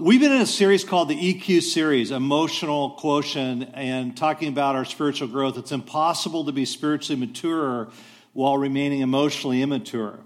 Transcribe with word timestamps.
We've 0.00 0.18
been 0.18 0.32
in 0.32 0.40
a 0.40 0.46
series 0.46 0.82
called 0.82 1.10
the 1.10 1.34
EQ 1.34 1.60
series, 1.60 2.10
Emotional 2.10 2.92
Quotient, 2.92 3.68
and 3.74 4.16
talking 4.16 4.48
about 4.48 4.74
our 4.74 4.86
spiritual 4.86 5.28
growth. 5.28 5.58
It's 5.58 5.72
impossible 5.72 6.46
to 6.46 6.52
be 6.52 6.64
spiritually 6.64 7.20
mature 7.20 7.90
while 8.32 8.56
remaining 8.56 9.02
emotionally 9.02 9.60
immature. 9.60 10.20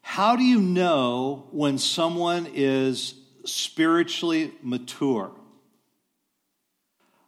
How 0.00 0.36
do 0.36 0.44
you 0.44 0.60
know 0.60 1.48
when 1.50 1.76
someone 1.78 2.46
is 2.54 3.14
spiritually 3.44 4.52
mature? 4.62 5.32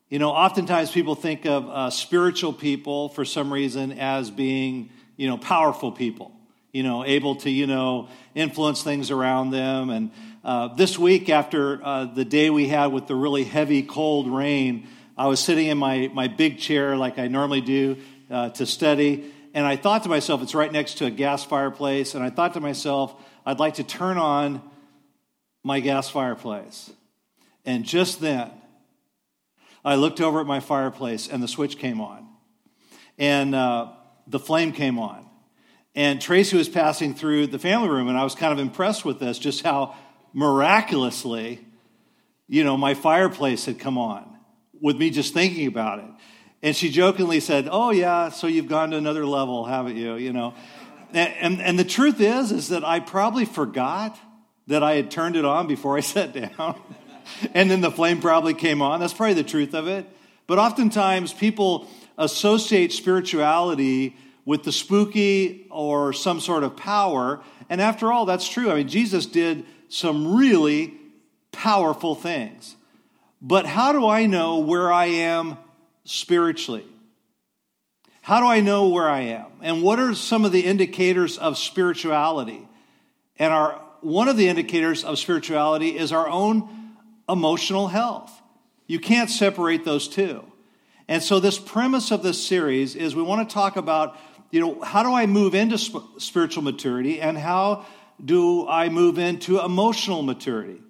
You 0.08 0.20
know, 0.20 0.30
oftentimes 0.30 0.92
people 0.92 1.16
think 1.16 1.46
of 1.46 1.68
uh, 1.68 1.90
spiritual 1.90 2.52
people 2.52 3.08
for 3.08 3.24
some 3.24 3.52
reason 3.52 3.98
as 3.98 4.30
being, 4.30 4.90
you 5.16 5.26
know, 5.26 5.36
powerful 5.36 5.90
people, 5.90 6.30
you 6.70 6.84
know, 6.84 7.04
able 7.04 7.34
to, 7.36 7.50
you 7.50 7.66
know, 7.66 8.08
influence 8.36 8.84
things 8.84 9.10
around 9.10 9.50
them. 9.50 9.90
And 9.90 10.12
uh, 10.44 10.74
this 10.74 10.98
week, 10.98 11.28
after 11.28 11.80
uh, 11.84 12.04
the 12.06 12.24
day 12.24 12.50
we 12.50 12.66
had 12.66 12.86
with 12.86 13.06
the 13.06 13.14
really 13.14 13.44
heavy, 13.44 13.82
cold 13.82 14.28
rain, 14.28 14.88
I 15.16 15.28
was 15.28 15.38
sitting 15.38 15.68
in 15.68 15.78
my, 15.78 16.10
my 16.12 16.26
big 16.26 16.58
chair 16.58 16.96
like 16.96 17.18
I 17.18 17.28
normally 17.28 17.60
do 17.60 17.98
uh, 18.28 18.48
to 18.50 18.66
study. 18.66 19.32
And 19.54 19.64
I 19.64 19.76
thought 19.76 20.02
to 20.02 20.08
myself, 20.08 20.42
it's 20.42 20.54
right 20.54 20.72
next 20.72 20.94
to 20.94 21.06
a 21.06 21.10
gas 21.10 21.44
fireplace. 21.44 22.16
And 22.16 22.24
I 22.24 22.30
thought 22.30 22.54
to 22.54 22.60
myself, 22.60 23.14
I'd 23.46 23.60
like 23.60 23.74
to 23.74 23.84
turn 23.84 24.18
on 24.18 24.62
my 25.62 25.78
gas 25.78 26.10
fireplace. 26.10 26.90
And 27.64 27.84
just 27.84 28.20
then, 28.20 28.50
I 29.84 29.94
looked 29.94 30.20
over 30.20 30.40
at 30.40 30.46
my 30.46 30.58
fireplace 30.58 31.28
and 31.28 31.40
the 31.40 31.48
switch 31.48 31.78
came 31.78 32.00
on. 32.00 32.26
And 33.16 33.54
uh, 33.54 33.92
the 34.26 34.40
flame 34.40 34.72
came 34.72 34.98
on. 34.98 35.28
And 35.94 36.20
Tracy 36.20 36.56
was 36.56 36.68
passing 36.68 37.14
through 37.14 37.48
the 37.48 37.58
family 37.58 37.90
room, 37.90 38.08
and 38.08 38.16
I 38.16 38.24
was 38.24 38.34
kind 38.34 38.50
of 38.50 38.58
impressed 38.58 39.04
with 39.04 39.20
this, 39.20 39.38
just 39.38 39.62
how 39.62 39.94
miraculously, 40.32 41.64
you 42.48 42.64
know, 42.64 42.76
my 42.76 42.94
fireplace 42.94 43.64
had 43.66 43.78
come 43.78 43.98
on 43.98 44.28
with 44.80 44.96
me 44.96 45.10
just 45.10 45.32
thinking 45.32 45.66
about 45.66 46.00
it. 46.00 46.10
And 46.62 46.76
she 46.76 46.90
jokingly 46.90 47.40
said, 47.40 47.68
Oh, 47.70 47.90
yeah, 47.90 48.28
so 48.28 48.46
you've 48.46 48.68
gone 48.68 48.90
to 48.90 48.96
another 48.96 49.26
level, 49.26 49.64
haven't 49.64 49.96
you? 49.96 50.16
You 50.16 50.32
know. 50.32 50.54
And, 51.12 51.34
and, 51.40 51.60
and 51.60 51.78
the 51.78 51.84
truth 51.84 52.20
is, 52.20 52.52
is 52.52 52.68
that 52.68 52.84
I 52.84 53.00
probably 53.00 53.44
forgot 53.44 54.18
that 54.68 54.82
I 54.82 54.94
had 54.94 55.10
turned 55.10 55.36
it 55.36 55.44
on 55.44 55.66
before 55.66 55.96
I 55.96 56.00
sat 56.14 56.32
down. 56.32 56.80
and 57.54 57.70
then 57.70 57.80
the 57.80 57.90
flame 57.90 58.20
probably 58.20 58.54
came 58.54 58.82
on. 58.82 59.00
That's 59.00 59.12
probably 59.12 59.34
the 59.34 59.44
truth 59.44 59.74
of 59.74 59.88
it. 59.88 60.06
But 60.46 60.58
oftentimes 60.58 61.32
people 61.32 61.88
associate 62.18 62.92
spirituality 62.92 64.16
with 64.44 64.64
the 64.64 64.72
spooky 64.72 65.66
or 65.70 66.12
some 66.12 66.40
sort 66.40 66.64
of 66.64 66.76
power. 66.76 67.42
And 67.68 67.80
after 67.80 68.12
all, 68.12 68.26
that's 68.26 68.48
true. 68.48 68.70
I 68.70 68.76
mean, 68.76 68.88
Jesus 68.88 69.26
did 69.26 69.64
some 69.92 70.36
really 70.36 70.94
powerful 71.52 72.14
things. 72.14 72.76
But 73.42 73.66
how 73.66 73.92
do 73.92 74.06
I 74.06 74.24
know 74.24 74.60
where 74.60 74.90
I 74.90 75.06
am 75.06 75.58
spiritually? 76.04 76.86
How 78.22 78.40
do 78.40 78.46
I 78.46 78.60
know 78.60 78.88
where 78.88 79.08
I 79.08 79.20
am? 79.20 79.46
And 79.60 79.82
what 79.82 79.98
are 79.98 80.14
some 80.14 80.46
of 80.46 80.52
the 80.52 80.64
indicators 80.64 81.36
of 81.36 81.58
spirituality? 81.58 82.66
And 83.38 83.52
our 83.52 83.82
one 84.00 84.28
of 84.28 84.36
the 84.36 84.48
indicators 84.48 85.04
of 85.04 85.18
spirituality 85.18 85.96
is 85.96 86.10
our 86.10 86.26
own 86.26 86.96
emotional 87.28 87.88
health. 87.88 88.32
You 88.86 88.98
can't 88.98 89.30
separate 89.30 89.84
those 89.84 90.08
two. 90.08 90.42
And 91.06 91.22
so 91.22 91.38
this 91.38 91.58
premise 91.58 92.10
of 92.10 92.22
this 92.22 92.44
series 92.44 92.96
is 92.96 93.14
we 93.14 93.22
want 93.22 93.48
to 93.48 93.52
talk 93.52 93.76
about, 93.76 94.16
you 94.50 94.60
know, 94.60 94.80
how 94.80 95.02
do 95.02 95.12
I 95.12 95.26
move 95.26 95.54
into 95.54 95.76
sp- 95.78 96.18
spiritual 96.18 96.62
maturity 96.62 97.20
and 97.20 97.36
how 97.36 97.84
do 98.24 98.68
I 98.68 98.88
move 98.88 99.18
into 99.18 99.60
emotional 99.60 100.22
maturity? 100.22 100.80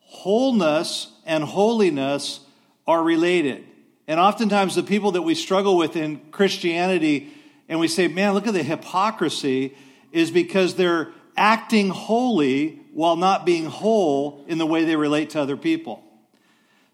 Wholeness 0.00 1.12
and 1.24 1.42
holiness 1.42 2.40
are 2.86 3.02
related. 3.02 3.64
And 4.06 4.20
oftentimes, 4.20 4.74
the 4.74 4.82
people 4.82 5.12
that 5.12 5.22
we 5.22 5.34
struggle 5.34 5.76
with 5.76 5.96
in 5.96 6.18
Christianity, 6.32 7.32
and 7.68 7.78
we 7.78 7.88
say, 7.88 8.08
man, 8.08 8.34
look 8.34 8.46
at 8.46 8.54
the 8.54 8.62
hypocrisy, 8.62 9.76
is 10.10 10.30
because 10.30 10.74
they're 10.74 11.08
acting 11.36 11.88
holy 11.88 12.80
while 12.92 13.16
not 13.16 13.46
being 13.46 13.66
whole 13.66 14.44
in 14.48 14.58
the 14.58 14.66
way 14.66 14.84
they 14.84 14.96
relate 14.96 15.30
to 15.30 15.40
other 15.40 15.56
people. 15.56 16.02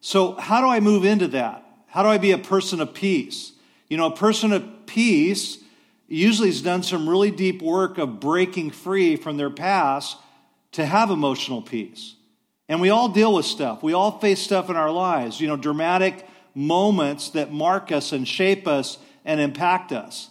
So, 0.00 0.34
how 0.34 0.60
do 0.60 0.68
I 0.68 0.80
move 0.80 1.04
into 1.04 1.28
that? 1.28 1.64
How 1.88 2.02
do 2.02 2.08
I 2.08 2.18
be 2.18 2.30
a 2.30 2.38
person 2.38 2.80
of 2.80 2.94
peace? 2.94 3.52
You 3.88 3.96
know, 3.96 4.06
a 4.06 4.16
person 4.16 4.52
of 4.52 4.86
peace 4.86 5.58
usually 6.16 6.48
has 6.48 6.62
done 6.62 6.82
some 6.82 7.08
really 7.08 7.30
deep 7.30 7.60
work 7.60 7.98
of 7.98 8.18
breaking 8.18 8.70
free 8.70 9.16
from 9.16 9.36
their 9.36 9.50
past 9.50 10.16
to 10.72 10.84
have 10.84 11.10
emotional 11.10 11.62
peace. 11.62 12.14
And 12.68 12.80
we 12.80 12.90
all 12.90 13.08
deal 13.08 13.34
with 13.34 13.46
stuff. 13.46 13.82
We 13.82 13.92
all 13.92 14.18
face 14.18 14.40
stuff 14.40 14.70
in 14.70 14.76
our 14.76 14.90
lives, 14.90 15.40
you 15.40 15.48
know, 15.48 15.56
dramatic 15.56 16.26
moments 16.54 17.30
that 17.30 17.52
mark 17.52 17.92
us 17.92 18.12
and 18.12 18.26
shape 18.26 18.66
us 18.66 18.98
and 19.24 19.40
impact 19.40 19.92
us. 19.92 20.30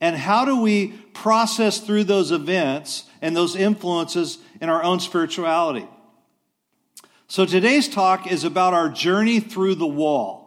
And 0.00 0.16
how 0.16 0.44
do 0.44 0.60
we 0.60 0.88
process 1.14 1.78
through 1.78 2.04
those 2.04 2.32
events 2.32 3.04
and 3.20 3.36
those 3.36 3.54
influences 3.54 4.38
in 4.60 4.68
our 4.68 4.82
own 4.82 4.98
spirituality? 4.98 5.86
So 7.28 7.46
today's 7.46 7.88
talk 7.88 8.30
is 8.30 8.44
about 8.44 8.74
our 8.74 8.88
journey 8.88 9.40
through 9.40 9.76
the 9.76 9.86
wall. 9.86 10.41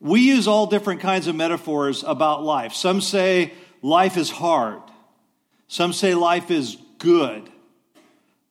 We 0.00 0.20
use 0.20 0.48
all 0.48 0.66
different 0.66 1.00
kinds 1.00 1.26
of 1.26 1.36
metaphors 1.36 2.02
about 2.02 2.42
life. 2.42 2.72
Some 2.72 3.02
say 3.02 3.52
life 3.82 4.16
is 4.16 4.30
hard. 4.30 4.80
Some 5.68 5.92
say 5.92 6.14
life 6.14 6.50
is 6.50 6.78
good. 6.98 7.48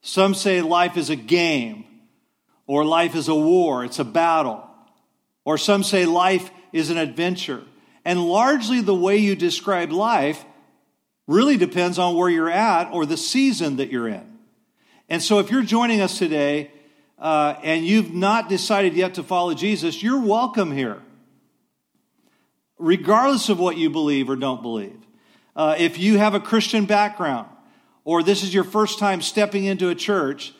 Some 0.00 0.34
say 0.34 0.62
life 0.62 0.96
is 0.96 1.10
a 1.10 1.16
game 1.16 1.84
or 2.66 2.84
life 2.84 3.16
is 3.16 3.28
a 3.28 3.34
war, 3.34 3.84
it's 3.84 3.98
a 3.98 4.04
battle. 4.04 4.64
Or 5.44 5.58
some 5.58 5.82
say 5.82 6.06
life 6.06 6.50
is 6.72 6.88
an 6.88 6.98
adventure. 6.98 7.64
And 8.04 8.24
largely 8.24 8.80
the 8.80 8.94
way 8.94 9.16
you 9.16 9.34
describe 9.34 9.90
life 9.90 10.44
really 11.26 11.56
depends 11.56 11.98
on 11.98 12.14
where 12.14 12.30
you're 12.30 12.50
at 12.50 12.92
or 12.92 13.06
the 13.06 13.16
season 13.16 13.76
that 13.76 13.90
you're 13.90 14.08
in. 14.08 14.38
And 15.08 15.20
so 15.20 15.40
if 15.40 15.50
you're 15.50 15.62
joining 15.62 16.00
us 16.00 16.16
today 16.16 16.70
uh, 17.18 17.56
and 17.64 17.84
you've 17.84 18.14
not 18.14 18.48
decided 18.48 18.94
yet 18.94 19.14
to 19.14 19.24
follow 19.24 19.52
Jesus, 19.52 20.00
you're 20.00 20.20
welcome 20.20 20.70
here 20.70 21.02
regardless 22.80 23.48
of 23.48 23.58
what 23.58 23.76
you 23.76 23.90
believe 23.90 24.28
or 24.28 24.36
don't 24.36 24.62
believe. 24.62 24.98
Uh, 25.54 25.76
if 25.78 25.98
you 25.98 26.18
have 26.18 26.34
a 26.34 26.40
Christian 26.40 26.86
background, 26.86 27.48
or 28.04 28.22
this 28.22 28.42
is 28.42 28.52
your 28.52 28.64
first 28.64 28.98
time 28.98 29.20
stepping 29.20 29.64
into 29.64 29.88
a 29.88 29.94
church, 29.94 30.52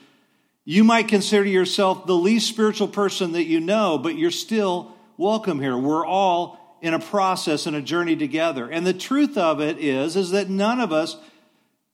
you 0.65 0.85
might 0.85 1.09
consider 1.09 1.47
yourself 1.47 2.07
the 2.07 2.15
least 2.15 2.49
spiritual 2.49 2.89
person 2.89 3.33
that 3.33 3.45
you 3.45 3.61
know, 3.61 3.99
but 3.99 4.17
you're 4.17 4.31
still 4.31 4.95
welcome 5.17 5.61
here. 5.61 5.77
We're 5.77 6.07
all 6.07 6.79
in 6.83 6.95
a 6.95 6.99
process 6.99 7.67
and 7.67 7.75
a 7.75 7.83
journey 7.83 8.17
together. 8.17 8.69
And 8.71 8.87
the 8.87 8.95
truth 8.95 9.37
of 9.37 9.61
it 9.61 9.79
is, 9.79 10.17
is 10.17 10.31
that 10.31 10.49
none 10.49 10.81
of 10.81 10.93
us 10.93 11.17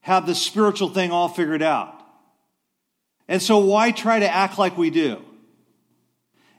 have 0.01 0.25
the 0.25 0.35
spiritual 0.35 0.89
thing 0.89 1.11
all 1.11 1.27
figured 1.27 1.61
out. 1.61 1.93
And 3.27 3.41
so 3.41 3.57
why 3.57 3.91
try 3.91 4.19
to 4.19 4.29
act 4.29 4.57
like 4.57 4.77
we 4.77 4.89
do? 4.89 5.21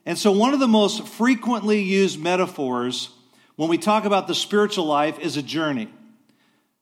And 0.05 0.19
so 0.19 0.33
one 0.33 0.55
of 0.55 0.61
the 0.61 0.69
most 0.69 1.06
frequently 1.06 1.83
used 1.83 2.21
metaphors 2.21 3.11
when 3.58 3.69
we 3.69 3.76
talk 3.76 4.04
about 4.04 4.28
the 4.28 4.36
spiritual 4.36 4.86
life 4.86 5.19
is 5.19 5.36
a 5.36 5.42
journey. 5.42 5.88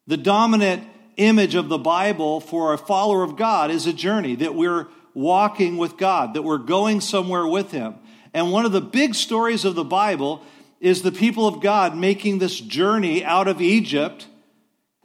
The 0.06 0.18
dominant 0.18 0.86
image 1.16 1.54
of 1.54 1.70
the 1.70 1.78
Bible 1.78 2.38
for 2.38 2.74
a 2.74 2.78
follower 2.78 3.22
of 3.22 3.34
God 3.34 3.70
is 3.70 3.86
a 3.86 3.94
journey 3.94 4.34
that 4.36 4.54
we're 4.54 4.86
walking 5.14 5.78
with 5.78 5.96
God, 5.96 6.34
that 6.34 6.42
we're 6.42 6.58
going 6.58 7.00
somewhere 7.00 7.46
with 7.46 7.70
Him. 7.70 7.94
And 8.34 8.52
one 8.52 8.66
of 8.66 8.72
the 8.72 8.82
big 8.82 9.14
stories 9.14 9.64
of 9.64 9.74
the 9.74 9.84
Bible 9.84 10.42
is 10.78 11.00
the 11.00 11.12
people 11.12 11.48
of 11.48 11.62
God 11.62 11.96
making 11.96 12.40
this 12.40 12.60
journey 12.60 13.24
out 13.24 13.48
of 13.48 13.62
Egypt, 13.62 14.26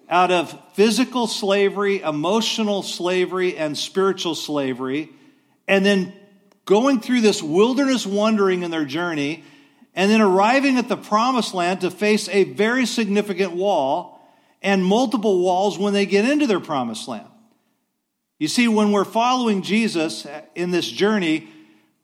out 0.09 0.29
of 0.29 0.53
physical 0.73 1.25
slavery, 1.25 2.01
emotional 2.01 2.83
slavery, 2.83 3.55
and 3.55 3.77
spiritual 3.77 4.35
slavery, 4.35 5.09
and 5.69 5.85
then 5.85 6.11
going 6.65 7.00
through 7.00 7.21
this 7.21 7.41
wilderness 7.41 8.06
wandering 8.06 8.63
in 8.63 8.71
their 8.71 8.83
journey 8.83 9.45
and 9.95 10.09
then 10.09 10.21
arriving 10.21 10.77
at 10.77 10.88
the 10.88 10.97
promised 10.97 11.53
land 11.53 11.81
to 11.81 11.91
face 11.91 12.29
a 12.29 12.45
very 12.45 12.85
significant 12.85 13.53
wall 13.53 14.19
and 14.61 14.85
multiple 14.85 15.41
walls 15.41 15.77
when 15.77 15.93
they 15.93 16.05
get 16.05 16.29
into 16.29 16.47
their 16.47 16.59
promised 16.59 17.07
land. 17.07 17.27
You 18.39 18.47
see, 18.47 18.67
when 18.67 18.91
we're 18.91 19.05
following 19.05 19.61
Jesus 19.61 20.25
in 20.55 20.71
this 20.71 20.88
journey, 20.88 21.47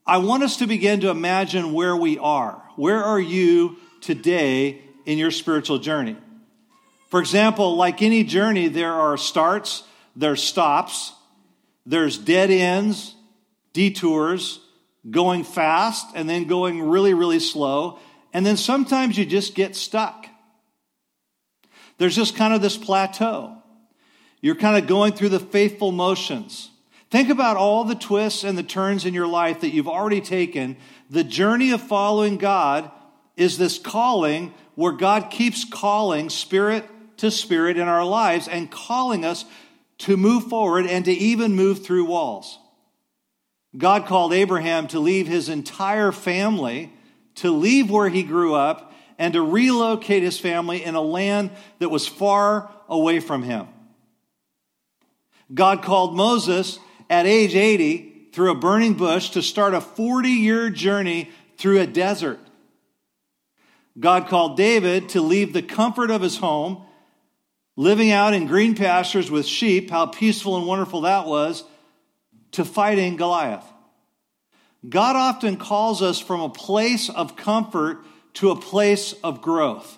I 0.06 0.18
want 0.20 0.44
us 0.44 0.58
to 0.58 0.68
begin 0.68 1.02
to 1.02 1.10
imagine 1.10 1.74
where 1.74 1.96
we 1.96 2.18
are. 2.18 2.62
Where 2.76 3.04
are 3.04 3.20
you 3.20 3.78
today 4.02 4.82
in 5.06 5.18
your 5.18 5.32
spiritual 5.32 5.80
journey? 5.80 6.16
For 7.10 7.20
example, 7.20 7.76
like 7.76 8.02
any 8.02 8.24
journey, 8.24 8.68
there 8.68 8.94
are 8.94 9.18
starts, 9.18 9.84
there's 10.16 10.44
stops, 10.44 11.14
there's 11.86 12.18
dead 12.18 12.52
ends, 12.52 13.16
detours, 13.74 14.60
going 15.10 15.44
fast 15.44 16.08
and 16.16 16.30
then 16.30 16.46
going 16.46 16.82
really, 16.82 17.14
really 17.14 17.40
slow. 17.40 18.00
And 18.34 18.46
then 18.46 18.58
sometimes 18.58 19.18
you 19.18 19.26
just 19.26 19.56
get 19.56 19.76
stuck. 19.76 20.28
There's 21.98 22.16
just 22.16 22.36
kind 22.36 22.54
of 22.54 22.62
this 22.62 22.78
plateau. 22.78 23.58
You're 24.42 24.56
kind 24.56 24.78
of 24.78 24.88
going 24.88 25.14
through 25.14 25.30
the 25.30 25.40
faithful 25.40 25.92
motions. 25.92 26.70
Think 27.10 27.30
about 27.30 27.58
all 27.58 27.86
the 27.86 27.96
twists 27.96 28.44
and 28.44 28.58
the 28.58 28.64
turns 28.64 29.06
in 29.06 29.14
your 29.14 29.28
life 29.28 29.62
that 29.62 29.74
you've 29.74 29.88
already 29.88 30.22
taken. 30.22 30.78
The 31.10 31.24
journey 31.24 31.72
of 31.72 31.82
following 31.82 32.38
God 32.38 32.92
is 33.36 33.58
this 33.58 33.80
calling 33.80 34.54
where 34.76 34.92
God 34.92 35.30
keeps 35.32 35.64
calling 35.64 36.30
spirit 36.30 36.86
to 37.18 37.32
spirit 37.32 37.78
in 37.78 37.88
our 37.88 38.06
lives 38.06 38.48
and 38.48 38.70
calling 38.70 39.26
us 39.26 39.46
to 40.00 40.18
move 40.18 40.44
forward 40.46 40.86
and 40.86 41.06
to 41.06 41.12
even 41.12 41.56
move 41.56 41.84
through 41.84 42.06
walls. 42.06 42.60
God 43.78 44.06
called 44.06 44.34
Abraham 44.34 44.88
to 44.88 45.00
leave 45.00 45.28
his 45.28 45.50
entire 45.50 46.12
family, 46.12 46.92
to 47.36 47.52
leave 47.52 47.92
where 47.92 48.10
he 48.10 48.24
grew 48.24 48.56
up, 48.56 48.94
and 49.20 49.34
to 49.34 49.42
relocate 49.42 50.24
his 50.24 50.40
family 50.40 50.84
in 50.84 50.96
a 50.96 51.02
land 51.02 51.52
that 51.80 51.90
was 51.90 52.08
far 52.08 52.72
away 52.90 53.20
from 53.20 53.44
him. 53.44 53.68
God 55.54 55.82
called 55.82 56.16
Moses 56.16 56.80
at 57.10 57.26
age 57.26 57.56
80 57.56 58.30
through 58.34 58.52
a 58.52 58.56
burning 58.56 58.94
bush 58.94 59.32
to 59.32 59.42
start 59.42 59.74
a 59.74 59.82
40 59.82 60.30
year 60.30 60.70
journey 60.70 61.30
through 61.58 61.80
a 61.80 61.88
desert. 61.88 62.40
God 64.00 64.28
called 64.28 64.58
David 64.58 65.10
to 65.10 65.22
leave 65.22 65.54
the 65.54 65.64
comfort 65.64 66.12
of 66.12 66.22
his 66.22 66.38
home, 66.38 66.84
living 67.76 68.12
out 68.12 68.34
in 68.34 68.46
green 68.46 68.76
pastures 68.76 69.32
with 69.32 69.46
sheep, 69.46 69.90
how 69.90 70.06
peaceful 70.06 70.58
and 70.58 70.68
wonderful 70.68 71.02
that 71.02 71.26
was, 71.26 71.64
to 72.52 72.66
fighting 72.66 73.16
Goliath. 73.16 73.66
God 74.88 75.16
often 75.16 75.58
calls 75.58 76.02
us 76.02 76.20
from 76.20 76.42
a 76.42 76.50
place 76.50 77.10
of 77.10 77.36
comfort 77.36 78.06
to 78.36 78.52
a 78.52 78.56
place 78.56 79.14
of 79.24 79.42
growth. 79.42 79.98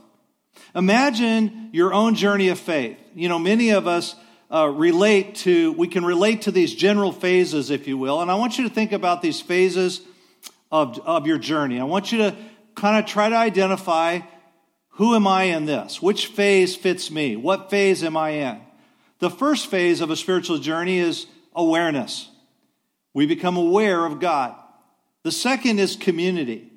Imagine 0.75 1.69
your 1.73 1.93
own 1.93 2.15
journey 2.15 2.49
of 2.49 2.59
faith. 2.59 2.97
You 3.15 3.29
know, 3.29 3.39
many 3.39 3.71
of 3.71 3.87
us 3.87 4.15
uh, 4.51 4.67
relate 4.67 5.35
to, 5.35 5.73
we 5.73 5.87
can 5.87 6.05
relate 6.05 6.43
to 6.43 6.51
these 6.51 6.73
general 6.73 7.11
phases, 7.11 7.69
if 7.69 7.87
you 7.87 7.97
will. 7.97 8.21
And 8.21 8.31
I 8.31 8.35
want 8.35 8.57
you 8.57 8.67
to 8.67 8.73
think 8.73 8.91
about 8.91 9.21
these 9.21 9.41
phases 9.41 10.01
of, 10.71 10.99
of 10.99 11.27
your 11.27 11.37
journey. 11.37 11.79
I 11.79 11.83
want 11.83 12.11
you 12.11 12.19
to 12.19 12.35
kind 12.75 12.97
of 12.97 13.09
try 13.09 13.29
to 13.29 13.35
identify 13.35 14.21
who 14.93 15.15
am 15.15 15.27
I 15.27 15.43
in 15.43 15.65
this? 15.65 16.01
Which 16.01 16.27
phase 16.27 16.75
fits 16.75 17.09
me? 17.09 17.35
What 17.35 17.69
phase 17.69 18.03
am 18.03 18.17
I 18.17 18.31
in? 18.31 18.59
The 19.19 19.29
first 19.29 19.67
phase 19.67 20.01
of 20.01 20.09
a 20.09 20.15
spiritual 20.15 20.57
journey 20.57 20.99
is 20.99 21.25
awareness. 21.55 22.29
We 23.19 23.25
become 23.25 23.57
aware 23.57 24.05
of 24.05 24.21
God. 24.21 24.55
The 25.23 25.31
second 25.33 25.77
is 25.77 25.97
community. 25.97 26.71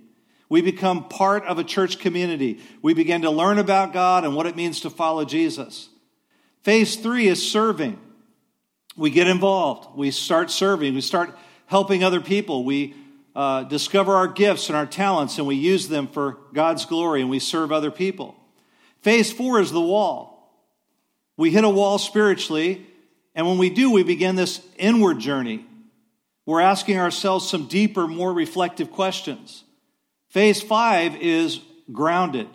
We 0.49 0.61
become 0.61 1.09
part 1.09 1.45
of 1.45 1.61
a 1.61 1.63
church 1.63 2.01
community. 2.01 2.59
We 2.83 2.95
begin 2.95 3.23
to 3.23 3.31
learn 3.31 3.59
about 3.59 3.93
God 3.93 4.25
and 4.25 4.35
what 4.35 4.47
it 4.47 4.57
means 4.57 4.81
to 4.81 4.91
follow 4.91 5.25
Jesus. 5.25 5.89
Phase 6.63 6.97
three 6.97 7.29
is 7.29 7.49
serving. 7.49 7.97
We 8.97 9.11
get 9.11 9.29
involved. 9.29 9.97
We 9.97 10.11
start 10.11 10.51
serving. 10.51 10.95
We 10.95 11.01
start 11.01 11.33
helping 11.67 12.03
other 12.03 12.21
people. 12.21 12.65
We 12.65 12.97
uh, 13.37 13.63
discover 13.63 14.17
our 14.17 14.27
gifts 14.27 14.69
and 14.69 14.77
our 14.77 14.85
talents 14.87 15.39
and 15.39 15.47
we 15.47 15.55
use 15.55 15.87
them 15.87 16.09
for 16.09 16.39
God's 16.53 16.87
glory 16.87 17.21
and 17.21 17.31
we 17.31 17.39
serve 17.39 17.71
other 17.71 17.93
people. 17.93 18.35
Phase 19.03 19.31
four 19.31 19.61
is 19.61 19.71
the 19.71 19.81
wall. 19.81 20.53
We 21.37 21.53
hit 21.53 21.63
a 21.63 21.71
wall 21.71 21.99
spiritually, 21.99 22.85
and 23.33 23.47
when 23.47 23.59
we 23.59 23.71
do, 23.71 23.93
we 23.93 24.03
begin 24.03 24.35
this 24.35 24.61
inward 24.77 25.21
journey. 25.21 25.67
We're 26.45 26.61
asking 26.61 26.99
ourselves 26.99 27.49
some 27.49 27.67
deeper, 27.69 28.09
more 28.09 28.33
reflective 28.33 28.91
questions. 28.91 29.65
Phase 30.29 30.61
five 30.61 31.17
is 31.17 31.61
grounded. 31.93 32.49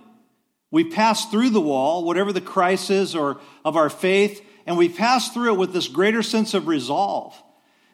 We 0.71 0.83
pass 0.83 1.29
through 1.31 1.51
the 1.51 1.61
wall, 1.61 2.03
whatever 2.03 2.33
the 2.33 2.41
crisis 2.41 3.15
or 3.15 3.39
of 3.63 3.77
our 3.77 3.89
faith, 3.89 4.43
and 4.65 4.77
we 4.77 4.89
pass 4.89 5.33
through 5.33 5.53
it 5.53 5.57
with 5.57 5.71
this 5.71 5.87
greater 5.87 6.21
sense 6.21 6.53
of 6.53 6.67
resolve. 6.67 7.41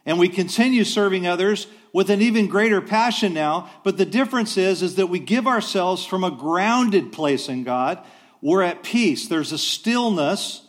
And 0.06 0.18
we 0.18 0.28
continue 0.28 0.84
serving 0.84 1.28
others 1.28 1.68
with 1.94 2.10
an 2.10 2.22
even 2.22 2.48
greater 2.48 2.82
passion 2.82 3.34
now. 3.34 3.70
But 3.84 3.98
the 3.98 4.06
difference 4.06 4.58
is, 4.58 4.82
is 4.82 4.96
that 4.96 5.08
we 5.08 5.20
give 5.20 5.48
ourselves 5.48 6.06
from 6.06 6.24
a 6.24 6.32
grounded 6.32 7.14
place 7.14 7.48
in 7.48 7.64
God. 7.64 8.04
We're 8.42 8.64
at 8.64 8.84
peace. 8.84 9.28
There's 9.28 9.52
a 9.52 9.58
stillness, 9.58 10.68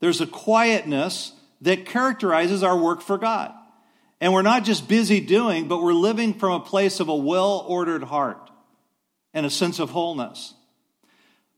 there's 0.00 0.20
a 0.20 0.26
quietness 0.26 1.32
that 1.62 1.86
characterizes 1.86 2.62
our 2.62 2.78
work 2.78 3.00
for 3.00 3.16
God. 3.16 3.52
And 4.20 4.32
we're 4.32 4.42
not 4.42 4.64
just 4.64 4.88
busy 4.88 5.20
doing, 5.20 5.68
but 5.68 5.82
we're 5.82 5.92
living 5.92 6.34
from 6.34 6.52
a 6.52 6.64
place 6.64 7.00
of 7.00 7.08
a 7.08 7.14
well 7.14 7.64
ordered 7.68 8.02
heart 8.02 8.50
and 9.34 9.44
a 9.44 9.50
sense 9.50 9.78
of 9.78 9.90
wholeness. 9.90 10.54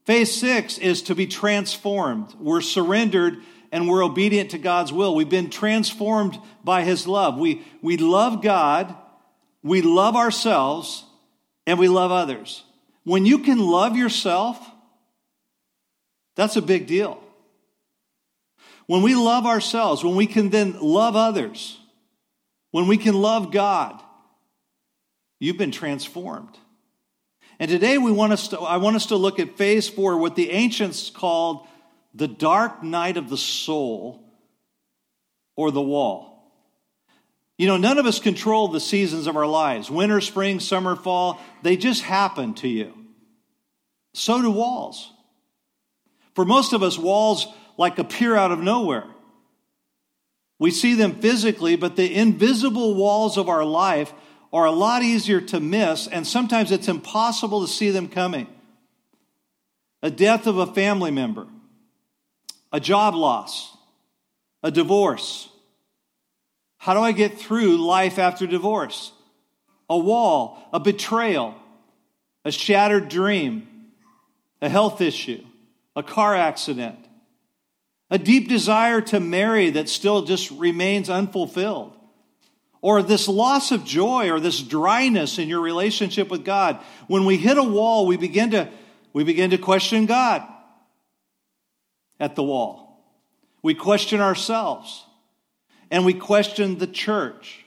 Phase 0.05 0.35
six 0.35 0.79
is 0.79 1.03
to 1.03 1.15
be 1.15 1.27
transformed. 1.27 2.35
We're 2.41 2.61
surrendered 2.61 3.43
and 3.71 3.89
we're 3.89 4.03
obedient 4.03 4.51
to 4.53 4.59
God's 4.59 4.93
will. 4.93 5.15
We've 5.15 5.29
been 5.29 5.51
transformed 5.51 6.39
by 6.65 6.83
His 6.83 7.07
love. 7.07 7.39
We, 7.39 7.63
we 7.83 7.97
love 7.97 8.43
God, 8.43 8.97
we 9.63 9.83
love 9.83 10.17
ourselves, 10.17 11.05
and 11.67 11.79
we 11.79 11.89
love 11.89 12.11
others. 12.11 12.65
When 13.05 13.27
you 13.27 13.41
can 13.41 13.59
love 13.59 13.97
yourself, 13.97 14.59
that's 16.35 16.57
a 16.57 16.63
big 16.63 16.87
deal. 16.87 17.23
When 18.87 19.03
we 19.03 19.15
love 19.15 19.45
ourselves, 19.45 20.03
when 20.03 20.17
we 20.17 20.27
can 20.27 20.49
then 20.49 20.79
love 20.81 21.15
others, 21.15 21.79
when 22.71 22.87
we 22.87 22.97
can 22.97 23.15
love 23.15 23.51
God, 23.51 24.03
you've 25.39 25.59
been 25.59 25.71
transformed. 25.71 26.57
And 27.59 27.71
today 27.71 27.99
we 27.99 28.13
want 28.13 28.33
us 28.33 28.49
to, 28.49 28.61
I 28.61 28.77
want 28.77 28.97
us 28.97 29.07
to 29.07 29.17
look 29.17 29.41
at 29.41 29.57
phase 29.57 29.89
four, 29.89 30.17
what 30.17 30.37
the 30.37 30.51
ancients 30.51 31.11
called 31.11 31.67
the 32.15 32.29
dark 32.29 32.83
night 32.83 33.17
of 33.17 33.29
the 33.29 33.37
soul 33.37 34.23
or 35.57 35.71
the 35.71 35.83
wall. 35.83 36.53
You 37.57 37.67
know, 37.67 37.77
none 37.77 37.99
of 37.99 38.07
us 38.07 38.21
control 38.21 38.69
the 38.69 38.81
seasons 38.81 39.27
of 39.27 39.37
our 39.37 39.47
lives 39.47 39.91
winter, 39.91 40.21
spring, 40.21 40.61
summer, 40.61 40.95
fall. 40.95 41.41
They 41.63 41.77
just 41.77 42.03
happen 42.03 42.55
to 42.55 42.69
you. 42.69 42.95
So 44.15 44.41
do 44.41 44.51
walls. 44.51 45.13
For 46.35 46.45
most 46.45 46.73
of 46.73 46.85
us, 46.85 46.97
walls 46.97 47.49
like 47.77 47.99
appear 47.99 48.37
out 48.37 48.53
of 48.53 48.61
nowhere. 48.61 49.05
We 50.59 50.71
see 50.71 50.95
them 50.95 51.21
physically, 51.21 51.77
but 51.77 51.97
the 51.97 52.13
invisible 52.15 52.95
walls 52.95 53.37
of 53.37 53.49
our 53.49 53.65
life 53.65 54.13
are 54.53 54.65
a 54.65 54.73
lot 54.73 55.03
easier 55.03 55.41
to 55.41 55.61
miss, 55.61 56.07
and 56.07 56.27
sometimes 56.27 56.73
it's 56.73 56.89
impossible 56.89 57.61
to 57.61 57.73
see 57.73 57.91
them 57.91 58.09
coming. 58.09 58.49
A 60.03 60.11
death 60.11 60.47
of 60.47 60.59
a 60.59 60.67
family 60.67 61.11
member, 61.11 61.47
a 62.73 62.81
job 62.81 63.15
loss, 63.15 63.77
a 64.63 64.71
divorce. 64.71 65.49
How 66.79 66.95
do 66.95 67.01
I 67.01 67.13
get 67.13 67.39
through 67.39 67.77
life 67.77 68.19
after 68.19 68.47
divorce? 68.47 69.13
A 69.91 69.99
wall, 69.99 70.69
a 70.73 70.81
betrayal, 70.81 71.55
a 72.45 72.53
shattered 72.53 73.09
dream, 73.09 73.69
a 74.63 74.69
health 74.69 75.01
issue, 75.01 75.45
a 75.97 76.03
car 76.03 76.35
accident, 76.35 76.99
a 78.11 78.19
deep 78.19 78.49
desire 78.49 79.01
to 79.03 79.21
marry 79.21 79.71
that 79.71 79.89
still 79.89 80.23
just 80.23 80.51
remains 80.51 81.11
unfulfilled 81.11 81.99
or 82.81 83.03
this 83.03 83.29
loss 83.29 83.73
of 83.73 83.85
joy 83.85 84.31
or 84.31 84.41
this 84.41 84.61
dryness 84.61 85.39
in 85.39 85.49
your 85.49 85.61
relationship 85.61 86.31
with 86.31 86.45
God, 86.45 86.79
when 87.09 87.25
we 87.25 87.37
hit 87.37 87.59
a 87.59 87.63
wall, 87.63 88.07
we 88.07 88.17
begin 88.17 88.53
to, 88.53 88.69
we 89.13 89.25
begin 89.25 89.51
to 89.51 89.59
question 89.59 90.07
God 90.07 90.43
at 92.21 92.37
the 92.37 92.43
wall. 92.43 93.05
We 93.63 93.75
question 93.75 94.21
ourselves 94.21 95.05
and 95.91 96.05
we 96.05 96.15
question 96.15 96.79
the 96.79 96.87
church. 96.87 97.65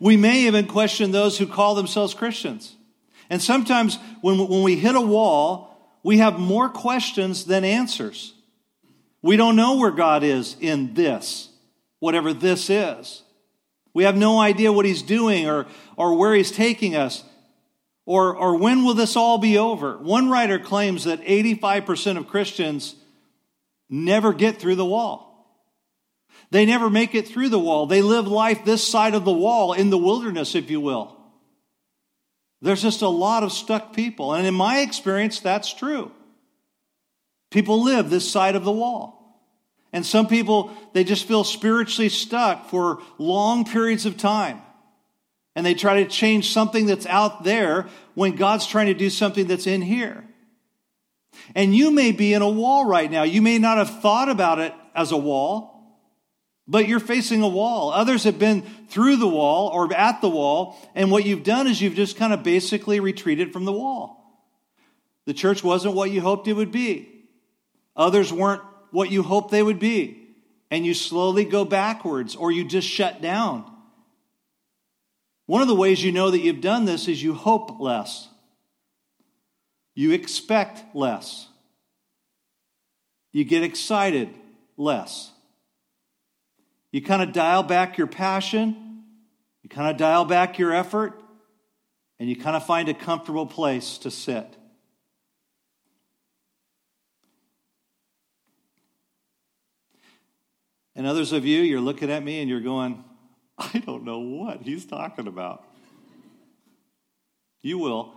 We 0.00 0.16
may 0.16 0.46
even 0.46 0.66
question 0.66 1.12
those 1.12 1.36
who 1.36 1.46
call 1.46 1.74
themselves 1.74 2.14
Christians. 2.14 2.74
And 3.28 3.42
sometimes 3.42 3.98
when, 4.22 4.38
when 4.48 4.62
we 4.62 4.76
hit 4.76 4.94
a 4.94 5.00
wall, 5.00 5.98
we 6.02 6.18
have 6.18 6.38
more 6.38 6.70
questions 6.70 7.44
than 7.44 7.64
answers. 7.64 8.33
We 9.24 9.38
don't 9.38 9.56
know 9.56 9.76
where 9.76 9.90
God 9.90 10.22
is 10.22 10.54
in 10.60 10.92
this, 10.92 11.48
whatever 11.98 12.34
this 12.34 12.68
is. 12.68 13.22
We 13.94 14.04
have 14.04 14.18
no 14.18 14.38
idea 14.38 14.70
what 14.70 14.84
he's 14.84 15.00
doing 15.00 15.48
or, 15.48 15.64
or 15.96 16.14
where 16.14 16.34
he's 16.34 16.50
taking 16.52 16.94
us. 16.94 17.24
Or, 18.04 18.36
or 18.36 18.58
when 18.58 18.84
will 18.84 18.92
this 18.92 19.16
all 19.16 19.38
be 19.38 19.56
over? 19.56 19.96
One 19.96 20.28
writer 20.28 20.58
claims 20.58 21.04
that 21.04 21.22
85% 21.22 22.18
of 22.18 22.28
Christians 22.28 22.96
never 23.88 24.34
get 24.34 24.58
through 24.58 24.74
the 24.74 24.84
wall. 24.84 25.58
They 26.50 26.66
never 26.66 26.90
make 26.90 27.14
it 27.14 27.26
through 27.26 27.48
the 27.48 27.58
wall. 27.58 27.86
They 27.86 28.02
live 28.02 28.26
life 28.26 28.66
this 28.66 28.86
side 28.86 29.14
of 29.14 29.24
the 29.24 29.32
wall 29.32 29.72
in 29.72 29.88
the 29.88 29.96
wilderness, 29.96 30.54
if 30.54 30.70
you 30.70 30.82
will. 30.82 31.16
There's 32.60 32.82
just 32.82 33.00
a 33.00 33.08
lot 33.08 33.42
of 33.42 33.52
stuck 33.52 33.94
people. 33.94 34.34
And 34.34 34.46
in 34.46 34.52
my 34.52 34.80
experience, 34.80 35.40
that's 35.40 35.72
true. 35.72 36.12
People 37.54 37.84
live 37.84 38.10
this 38.10 38.28
side 38.28 38.56
of 38.56 38.64
the 38.64 38.72
wall. 38.72 39.13
And 39.94 40.04
some 40.04 40.26
people, 40.26 40.72
they 40.92 41.04
just 41.04 41.24
feel 41.28 41.44
spiritually 41.44 42.08
stuck 42.08 42.68
for 42.68 43.00
long 43.16 43.64
periods 43.64 44.06
of 44.06 44.16
time. 44.16 44.60
And 45.54 45.64
they 45.64 45.74
try 45.74 46.02
to 46.02 46.10
change 46.10 46.52
something 46.52 46.86
that's 46.86 47.06
out 47.06 47.44
there 47.44 47.86
when 48.14 48.34
God's 48.34 48.66
trying 48.66 48.86
to 48.86 48.94
do 48.94 49.08
something 49.08 49.46
that's 49.46 49.68
in 49.68 49.82
here. 49.82 50.24
And 51.54 51.76
you 51.76 51.92
may 51.92 52.10
be 52.10 52.34
in 52.34 52.42
a 52.42 52.50
wall 52.50 52.86
right 52.86 53.08
now. 53.08 53.22
You 53.22 53.40
may 53.40 53.58
not 53.58 53.78
have 53.78 54.00
thought 54.00 54.28
about 54.28 54.58
it 54.58 54.74
as 54.96 55.12
a 55.12 55.16
wall, 55.16 56.00
but 56.66 56.88
you're 56.88 56.98
facing 56.98 57.42
a 57.42 57.48
wall. 57.48 57.92
Others 57.92 58.24
have 58.24 58.38
been 58.38 58.62
through 58.88 59.18
the 59.18 59.28
wall 59.28 59.68
or 59.68 59.94
at 59.94 60.20
the 60.20 60.28
wall, 60.28 60.76
and 60.96 61.08
what 61.08 61.24
you've 61.24 61.44
done 61.44 61.68
is 61.68 61.80
you've 61.80 61.94
just 61.94 62.16
kind 62.16 62.32
of 62.32 62.42
basically 62.42 62.98
retreated 62.98 63.52
from 63.52 63.64
the 63.64 63.72
wall. 63.72 64.42
The 65.26 65.34
church 65.34 65.62
wasn't 65.62 65.94
what 65.94 66.10
you 66.10 66.20
hoped 66.20 66.48
it 66.48 66.54
would 66.54 66.72
be. 66.72 67.26
Others 67.94 68.32
weren't 68.32 68.62
what 68.94 69.10
you 69.10 69.24
hoped 69.24 69.50
they 69.50 69.62
would 69.62 69.80
be. 69.80 70.20
And 70.70 70.86
you 70.86 70.94
slowly 70.94 71.44
go 71.44 71.64
backwards 71.64 72.36
or 72.36 72.52
you 72.52 72.64
just 72.64 72.88
shut 72.88 73.20
down. 73.20 73.68
One 75.46 75.62
of 75.62 75.68
the 75.68 75.74
ways 75.74 76.02
you 76.02 76.12
know 76.12 76.30
that 76.30 76.38
you've 76.38 76.60
done 76.60 76.84
this 76.84 77.08
is 77.08 77.22
you 77.22 77.34
hope 77.34 77.80
less, 77.80 78.28
you 79.94 80.12
expect 80.12 80.94
less, 80.94 81.48
you 83.32 83.44
get 83.44 83.62
excited 83.62 84.30
less. 84.76 85.30
You 86.92 87.02
kind 87.02 87.22
of 87.22 87.32
dial 87.32 87.64
back 87.64 87.98
your 87.98 88.06
passion, 88.06 89.02
you 89.62 89.68
kind 89.68 89.90
of 89.90 89.96
dial 89.96 90.24
back 90.24 90.58
your 90.58 90.72
effort, 90.72 91.20
and 92.20 92.28
you 92.28 92.36
kind 92.36 92.56
of 92.56 92.64
find 92.64 92.88
a 92.88 92.94
comfortable 92.94 93.46
place 93.46 93.98
to 93.98 94.10
sit. 94.10 94.56
And 100.96 101.06
others 101.06 101.32
of 101.32 101.44
you, 101.44 101.60
you're 101.60 101.80
looking 101.80 102.10
at 102.10 102.22
me 102.22 102.40
and 102.40 102.48
you're 102.48 102.60
going, 102.60 103.04
I 103.58 103.78
don't 103.78 104.04
know 104.04 104.20
what 104.20 104.62
he's 104.62 104.84
talking 104.84 105.26
about. 105.26 105.64
You 107.62 107.78
will. 107.78 108.12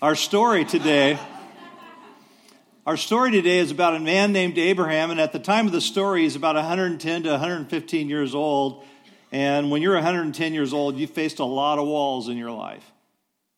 Our 0.00 0.14
story 0.14 0.64
today. 0.64 1.18
Our 2.86 2.96
story 2.96 3.30
today 3.30 3.58
is 3.58 3.70
about 3.70 3.94
a 3.94 4.00
man 4.00 4.32
named 4.32 4.56
Abraham, 4.56 5.10
and 5.10 5.20
at 5.20 5.32
the 5.32 5.38
time 5.38 5.66
of 5.66 5.72
the 5.72 5.80
story, 5.80 6.22
he's 6.22 6.36
about 6.36 6.54
110 6.54 7.24
to 7.24 7.30
115 7.30 8.08
years 8.08 8.34
old. 8.34 8.84
And 9.30 9.70
when 9.70 9.82
you're 9.82 9.94
110 9.94 10.54
years 10.54 10.72
old, 10.72 10.96
you 10.96 11.06
faced 11.06 11.38
a 11.38 11.44
lot 11.44 11.78
of 11.78 11.86
walls 11.86 12.28
in 12.28 12.38
your 12.38 12.50
life. 12.50 12.92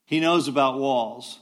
He 0.04 0.18
knows 0.18 0.48
about 0.48 0.80
walls. 0.80 1.38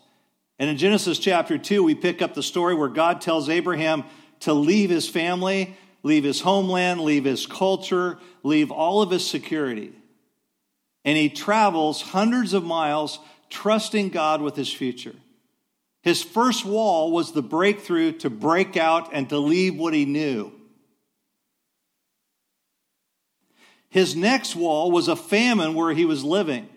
And 0.59 0.69
in 0.69 0.77
Genesis 0.77 1.19
chapter 1.19 1.57
2, 1.57 1.83
we 1.83 1.95
pick 1.95 2.21
up 2.21 2.35
the 2.35 2.43
story 2.43 2.75
where 2.75 2.89
God 2.89 3.23
tells 3.23 3.49
Abraham 3.49 4.05
to 4.41 4.53
leave 4.53 4.91
his 4.91 5.09
family, 5.09 5.75
leave 6.09 6.25
his 6.25 6.41
homeland, 6.41 7.03
leave 7.03 7.25
his 7.25 7.47
culture, 7.47 8.19
leave 8.43 8.71
all 8.71 9.03
of 9.03 9.11
his 9.11 9.29
security. 9.29 9.93
And 11.05 11.17
he 11.17 11.29
travels 11.29 12.01
hundreds 12.01 12.55
of 12.55 12.65
miles 12.65 13.21
trusting 13.51 14.09
God 14.09 14.41
with 14.41 14.57
his 14.57 14.73
future. 14.73 15.15
His 16.03 16.23
first 16.23 16.65
wall 16.65 17.13
was 17.13 17.33
the 17.33 17.43
breakthrough 17.43 18.13
to 18.13 18.31
break 18.31 18.77
out 18.77 19.11
and 19.13 19.29
to 19.29 19.39
leave 19.39 19.77
what 19.77 19.93
he 19.93 20.07
knew. 20.07 20.51
His 23.91 24.17
next 24.17 24.57
wall 24.57 24.91
was 24.91 25.09
a 25.09 25.17
famine 25.17 25.75
where 25.75 25.93
he 25.93 26.07
was 26.07 26.25
living. 26.25 26.69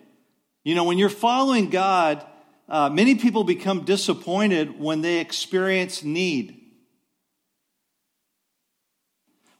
You 0.62 0.74
know, 0.74 0.84
when 0.84 0.98
you're 0.98 1.08
following 1.08 1.70
God, 1.70 2.24
uh, 2.68 2.90
many 2.90 3.14
people 3.14 3.44
become 3.44 3.84
disappointed 3.84 4.78
when 4.78 5.00
they 5.00 5.20
experience 5.20 6.02
need. 6.02 6.61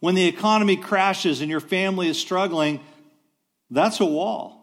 When 0.02 0.16
the 0.16 0.26
economy 0.26 0.76
crashes 0.76 1.42
and 1.42 1.49
your 1.49 1.61
family 1.61 2.09
is 2.09 2.18
struggling, 2.18 2.80
that's 3.71 4.00
a 4.00 4.04
wall 4.04 4.59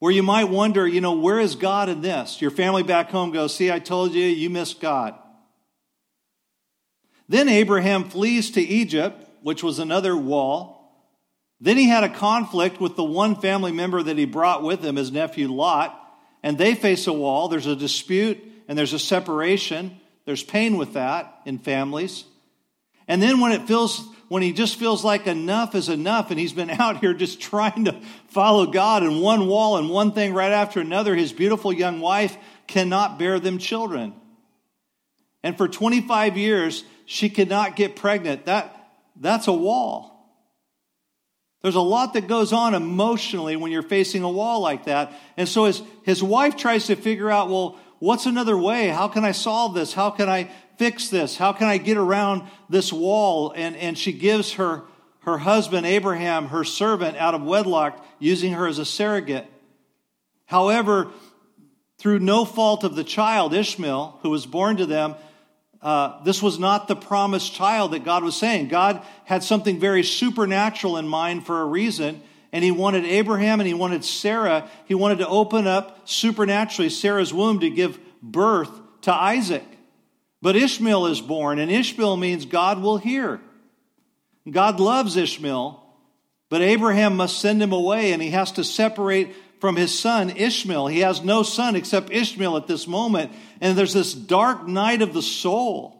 where 0.00 0.12
you 0.12 0.22
might 0.22 0.50
wonder, 0.50 0.86
you 0.86 1.00
know, 1.00 1.14
where 1.14 1.40
is 1.40 1.54
God 1.54 1.88
in 1.88 2.02
this? 2.02 2.42
Your 2.42 2.50
family 2.50 2.82
back 2.82 3.08
home 3.08 3.32
goes, 3.32 3.54
See, 3.54 3.72
I 3.72 3.78
told 3.78 4.12
you, 4.12 4.22
you 4.22 4.50
missed 4.50 4.82
God. 4.82 5.14
Then 7.26 7.48
Abraham 7.48 8.04
flees 8.04 8.50
to 8.50 8.60
Egypt, 8.60 9.26
which 9.40 9.62
was 9.62 9.78
another 9.78 10.14
wall. 10.14 11.08
Then 11.58 11.78
he 11.78 11.88
had 11.88 12.04
a 12.04 12.10
conflict 12.10 12.82
with 12.82 12.96
the 12.96 13.02
one 13.02 13.34
family 13.40 13.72
member 13.72 14.02
that 14.02 14.18
he 14.18 14.26
brought 14.26 14.62
with 14.62 14.84
him, 14.84 14.96
his 14.96 15.10
nephew 15.10 15.50
Lot, 15.50 15.98
and 16.42 16.58
they 16.58 16.74
face 16.74 17.06
a 17.06 17.14
wall. 17.14 17.48
There's 17.48 17.66
a 17.66 17.74
dispute 17.74 18.44
and 18.68 18.76
there's 18.76 18.92
a 18.92 18.98
separation. 18.98 19.98
There's 20.26 20.42
pain 20.42 20.76
with 20.76 20.92
that 20.92 21.40
in 21.46 21.60
families. 21.60 22.24
And 23.08 23.22
then 23.22 23.40
when 23.40 23.52
it 23.52 23.66
feels 23.66 24.06
when 24.28 24.42
he 24.42 24.52
just 24.52 24.76
feels 24.76 25.04
like 25.04 25.26
enough 25.26 25.74
is 25.74 25.88
enough 25.88 26.30
and 26.30 26.40
he's 26.40 26.52
been 26.52 26.70
out 26.80 26.98
here 26.98 27.14
just 27.14 27.40
trying 27.40 27.84
to 27.84 28.00
follow 28.28 28.66
God 28.66 29.02
and 29.02 29.20
one 29.20 29.46
wall 29.46 29.76
and 29.76 29.88
one 29.88 30.12
thing 30.12 30.34
right 30.34 30.52
after 30.52 30.80
another, 30.80 31.14
his 31.14 31.32
beautiful 31.32 31.72
young 31.72 32.00
wife 32.00 32.36
cannot 32.66 33.18
bear 33.18 33.38
them 33.38 33.58
children. 33.58 34.14
And 35.42 35.56
for 35.58 35.68
25 35.68 36.38
years, 36.38 36.84
she 37.04 37.28
could 37.28 37.48
not 37.48 37.76
get 37.76 37.96
pregnant. 37.96 38.46
That, 38.46 38.74
that's 39.14 39.46
a 39.46 39.52
wall. 39.52 40.14
There's 41.62 41.74
a 41.74 41.80
lot 41.80 42.14
that 42.14 42.28
goes 42.28 42.52
on 42.52 42.74
emotionally 42.74 43.56
when 43.56 43.70
you're 43.70 43.82
facing 43.82 44.22
a 44.22 44.30
wall 44.30 44.60
like 44.60 44.84
that. 44.84 45.12
And 45.36 45.48
so 45.48 45.64
his, 45.64 45.82
his 46.02 46.22
wife 46.22 46.56
tries 46.56 46.86
to 46.86 46.96
figure 46.96 47.30
out, 47.30 47.48
well, 47.48 47.78
what's 48.00 48.26
another 48.26 48.56
way? 48.56 48.88
How 48.88 49.08
can 49.08 49.24
I 49.24 49.32
solve 49.32 49.74
this? 49.74 49.92
How 49.92 50.10
can 50.10 50.28
I 50.28 50.50
fix 50.76 51.08
this? 51.08 51.36
How 51.36 51.52
can 51.52 51.68
I 51.68 51.78
get 51.78 51.96
around 51.96 52.42
this 52.68 52.92
wall? 52.92 53.52
And, 53.54 53.76
and 53.76 53.96
she 53.96 54.12
gives 54.12 54.54
her, 54.54 54.82
her 55.20 55.38
husband, 55.38 55.86
Abraham, 55.86 56.48
her 56.48 56.64
servant, 56.64 57.16
out 57.16 57.34
of 57.34 57.42
wedlock, 57.42 58.04
using 58.18 58.52
her 58.52 58.66
as 58.66 58.78
a 58.78 58.84
surrogate. 58.84 59.46
However, 60.46 61.10
through 61.98 62.18
no 62.18 62.44
fault 62.44 62.84
of 62.84 62.96
the 62.96 63.04
child, 63.04 63.54
Ishmael, 63.54 64.18
who 64.22 64.30
was 64.30 64.46
born 64.46 64.76
to 64.76 64.86
them, 64.86 65.14
uh, 65.80 66.22
this 66.24 66.42
was 66.42 66.58
not 66.58 66.88
the 66.88 66.96
promised 66.96 67.52
child 67.52 67.92
that 67.92 68.04
God 68.04 68.24
was 68.24 68.36
saying. 68.36 68.68
God 68.68 69.02
had 69.24 69.42
something 69.42 69.78
very 69.78 70.02
supernatural 70.02 70.96
in 70.96 71.06
mind 71.06 71.44
for 71.44 71.60
a 71.60 71.66
reason, 71.66 72.22
and 72.52 72.64
He 72.64 72.70
wanted 72.70 73.04
Abraham 73.04 73.60
and 73.60 73.66
He 73.66 73.74
wanted 73.74 74.04
Sarah. 74.04 74.68
He 74.86 74.94
wanted 74.94 75.18
to 75.18 75.28
open 75.28 75.66
up 75.66 76.08
supernaturally 76.08 76.88
Sarah's 76.88 77.34
womb 77.34 77.60
to 77.60 77.68
give 77.68 77.98
birth 78.22 78.70
to 79.02 79.12
Isaac. 79.12 79.64
But 80.44 80.56
Ishmael 80.56 81.06
is 81.06 81.22
born, 81.22 81.58
and 81.58 81.70
Ishmael 81.70 82.18
means 82.18 82.44
God 82.44 82.82
will 82.82 82.98
hear. 82.98 83.40
God 84.50 84.78
loves 84.78 85.16
Ishmael, 85.16 85.82
but 86.50 86.60
Abraham 86.60 87.16
must 87.16 87.38
send 87.38 87.62
him 87.62 87.72
away, 87.72 88.12
and 88.12 88.20
he 88.20 88.28
has 88.28 88.52
to 88.52 88.62
separate 88.62 89.34
from 89.58 89.76
his 89.76 89.98
son 89.98 90.28
Ishmael. 90.28 90.88
He 90.88 91.00
has 91.00 91.24
no 91.24 91.44
son 91.44 91.76
except 91.76 92.12
Ishmael 92.12 92.58
at 92.58 92.66
this 92.66 92.86
moment. 92.86 93.32
And 93.62 93.78
there's 93.78 93.94
this 93.94 94.12
dark 94.12 94.68
night 94.68 95.00
of 95.00 95.14
the 95.14 95.22
soul 95.22 95.98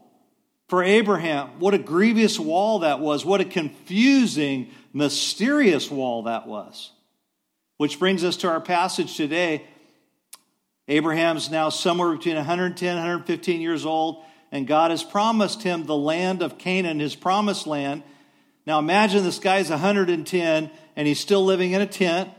for 0.69 0.85
Abraham. 0.85 1.59
What 1.59 1.73
a 1.73 1.79
grievous 1.79 2.39
wall 2.39 2.81
that 2.81 3.01
was. 3.01 3.25
What 3.25 3.41
a 3.41 3.47
confusing, 3.47 4.69
mysterious 4.93 5.91
wall 5.91 6.25
that 6.25 6.47
was. 6.47 6.91
Which 7.79 7.99
brings 7.99 8.23
us 8.23 8.37
to 8.37 8.49
our 8.51 8.61
passage 8.61 9.17
today. 9.17 9.65
Abraham's 10.87 11.51
now 11.51 11.71
somewhere 11.71 12.15
between 12.15 12.37
110 12.37 12.89
and 12.91 12.99
115 12.99 13.63
years 13.63 13.87
old 13.87 14.23
and 14.55 14.69
God 14.69 14.93
has 14.93 15.03
promised 15.03 15.65
him 15.65 15.85
the 15.85 15.97
land 15.97 16.41
of 16.41 16.59
Canaan, 16.59 17.01
his 17.01 17.17
promised 17.17 17.67
land. 17.67 18.05
Now 18.69 18.79
imagine 18.79 19.25
this 19.25 19.41
guy's 19.41 19.69
110 19.69 20.71
and 20.95 21.09
he's 21.09 21.19
still 21.19 21.45
living 21.45 21.73
in 21.73 21.81
a 21.81 21.87
tent. 21.87 22.31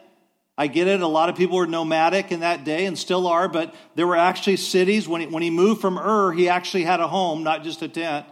I 0.57 0.67
get 0.67 0.87
it. 0.87 1.01
A 1.01 1.07
lot 1.07 1.27
of 1.27 1.35
people 1.35 1.57
were 1.57 1.67
nomadic 1.67 2.31
in 2.31 2.39
that 2.39 2.63
day 2.63 2.85
and 2.85 2.97
still 2.97 3.27
are, 3.27 3.49
but 3.49 3.75
there 3.95 4.07
were 4.07 4.15
actually 4.15 4.55
cities. 4.55 5.09
When 5.09 5.19
he, 5.19 5.27
when 5.27 5.43
he 5.43 5.49
moved 5.49 5.81
from 5.81 5.99
Ur, 5.99 6.31
he 6.31 6.47
actually 6.47 6.83
had 6.83 7.01
a 7.01 7.07
home, 7.09 7.43
not 7.43 7.65
just 7.65 7.81
a 7.81 7.89
tent. 7.89 8.25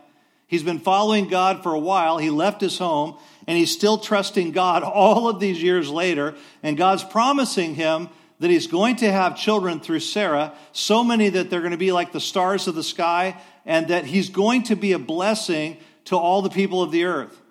He's 0.47 0.63
been 0.63 0.79
following 0.79 1.27
God 1.27 1.61
for 1.61 1.73
a 1.73 1.79
while. 1.79 2.17
He 2.17 2.29
left 2.29 2.61
his 2.61 2.77
home 2.77 3.17
and 3.47 3.57
he's 3.57 3.73
still 3.73 3.97
trusting 3.97 4.53
God 4.53 4.83
all 4.83 5.27
of 5.27 5.41
these 5.41 5.61
years 5.61 5.89
later. 5.89 6.35
And 6.63 6.77
God's 6.77 7.03
promising 7.03 7.75
him 7.75 8.07
that 8.43 8.51
he's 8.51 8.67
going 8.67 8.97
to 8.97 9.09
have 9.09 9.37
children 9.37 9.79
through 9.79 10.01
Sarah, 10.01 10.53
so 10.73 11.01
many 11.01 11.29
that 11.29 11.49
they're 11.49 11.61
going 11.61 11.71
to 11.71 11.77
be 11.77 11.93
like 11.93 12.11
the 12.11 12.19
stars 12.19 12.67
of 12.67 12.75
the 12.75 12.83
sky 12.83 13.39
and 13.65 13.87
that 13.87 14.03
he's 14.03 14.27
going 14.27 14.63
to 14.63 14.75
be 14.75 14.91
a 14.91 14.99
blessing 14.99 15.77
to 16.03 16.17
all 16.17 16.41
the 16.41 16.49
people 16.49 16.83
of 16.83 16.91
the 16.91 17.05
earth. 17.05 17.41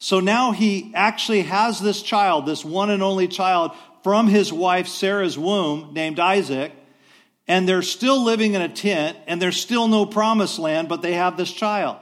So 0.00 0.18
now 0.18 0.50
he 0.50 0.90
actually 0.92 1.42
has 1.42 1.78
this 1.78 2.02
child, 2.02 2.46
this 2.46 2.64
one 2.64 2.90
and 2.90 3.00
only 3.00 3.28
child 3.28 3.76
from 4.02 4.26
his 4.26 4.52
wife 4.52 4.88
Sarah's 4.88 5.38
womb 5.38 5.90
named 5.92 6.18
Isaac, 6.18 6.72
and 7.46 7.68
they're 7.68 7.80
still 7.80 8.24
living 8.24 8.54
in 8.54 8.62
a 8.62 8.68
tent 8.68 9.16
and 9.28 9.40
there's 9.40 9.56
still 9.56 9.86
no 9.86 10.04
promised 10.04 10.58
land, 10.58 10.88
but 10.88 11.00
they 11.00 11.12
have 11.12 11.36
this 11.36 11.52
child. 11.52 11.98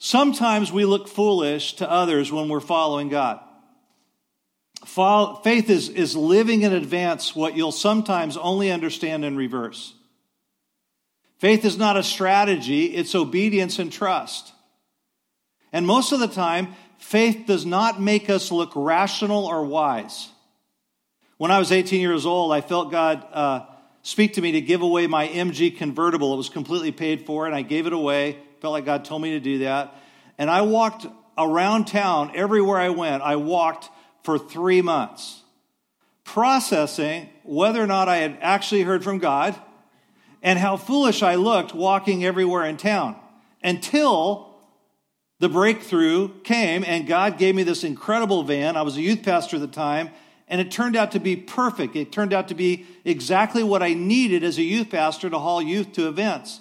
Sometimes 0.00 0.72
we 0.72 0.84
look 0.84 1.06
foolish 1.06 1.74
to 1.74 1.88
others 1.88 2.32
when 2.32 2.48
we're 2.48 2.58
following 2.58 3.08
God. 3.08 3.38
Faith 4.84 5.70
is, 5.70 5.88
is 5.88 6.16
living 6.16 6.62
in 6.62 6.72
advance 6.72 7.36
what 7.36 7.56
you'll 7.56 7.72
sometimes 7.72 8.36
only 8.36 8.70
understand 8.70 9.24
in 9.24 9.36
reverse. 9.36 9.94
Faith 11.38 11.64
is 11.64 11.76
not 11.76 11.96
a 11.96 12.02
strategy, 12.02 12.86
it's 12.86 13.14
obedience 13.14 13.78
and 13.78 13.92
trust. 13.92 14.52
And 15.72 15.86
most 15.86 16.12
of 16.12 16.20
the 16.20 16.28
time, 16.28 16.74
faith 16.98 17.46
does 17.46 17.66
not 17.66 18.00
make 18.00 18.30
us 18.30 18.52
look 18.52 18.72
rational 18.76 19.46
or 19.46 19.64
wise. 19.64 20.28
When 21.38 21.50
I 21.50 21.58
was 21.58 21.72
18 21.72 22.00
years 22.00 22.26
old, 22.26 22.52
I 22.52 22.60
felt 22.60 22.92
God 22.92 23.26
uh, 23.32 23.66
speak 24.02 24.34
to 24.34 24.40
me 24.40 24.52
to 24.52 24.60
give 24.60 24.82
away 24.82 25.06
my 25.06 25.26
MG 25.26 25.76
convertible. 25.76 26.34
It 26.34 26.36
was 26.36 26.48
completely 26.48 26.92
paid 26.92 27.26
for, 27.26 27.46
and 27.46 27.54
I 27.54 27.62
gave 27.62 27.86
it 27.86 27.92
away. 27.92 28.38
Felt 28.60 28.72
like 28.72 28.84
God 28.84 29.04
told 29.04 29.22
me 29.22 29.30
to 29.30 29.40
do 29.40 29.58
that. 29.58 29.96
And 30.38 30.48
I 30.48 30.62
walked 30.62 31.06
around 31.36 31.86
town 31.86 32.32
everywhere 32.34 32.78
I 32.78 32.90
went. 32.90 33.22
I 33.22 33.36
walked 33.36 33.90
for 34.22 34.38
three 34.38 34.82
months, 34.82 35.42
processing 36.24 37.28
whether 37.42 37.82
or 37.82 37.86
not 37.86 38.08
I 38.08 38.18
had 38.18 38.38
actually 38.40 38.82
heard 38.82 39.02
from 39.02 39.18
God 39.18 39.54
and 40.42 40.58
how 40.58 40.76
foolish 40.76 41.22
I 41.22 41.36
looked 41.36 41.74
walking 41.74 42.24
everywhere 42.24 42.64
in 42.64 42.76
town 42.76 43.16
until 43.62 44.52
the 45.38 45.48
breakthrough 45.48 46.40
came 46.42 46.84
and 46.86 47.06
God 47.06 47.38
gave 47.38 47.54
me 47.54 47.62
this 47.62 47.84
incredible 47.84 48.44
van. 48.44 48.76
I 48.76 48.82
was 48.82 48.96
a 48.96 49.02
youth 49.02 49.22
pastor 49.22 49.56
at 49.56 49.62
the 49.62 49.68
time, 49.68 50.10
and 50.46 50.60
it 50.60 50.70
turned 50.70 50.96
out 50.96 51.12
to 51.12 51.20
be 51.20 51.34
perfect. 51.34 51.96
It 51.96 52.12
turned 52.12 52.32
out 52.32 52.48
to 52.48 52.54
be 52.54 52.86
exactly 53.04 53.62
what 53.62 53.82
I 53.82 53.94
needed 53.94 54.44
as 54.44 54.58
a 54.58 54.62
youth 54.62 54.90
pastor 54.90 55.30
to 55.30 55.38
haul 55.38 55.62
youth 55.62 55.92
to 55.92 56.08
events. 56.08 56.60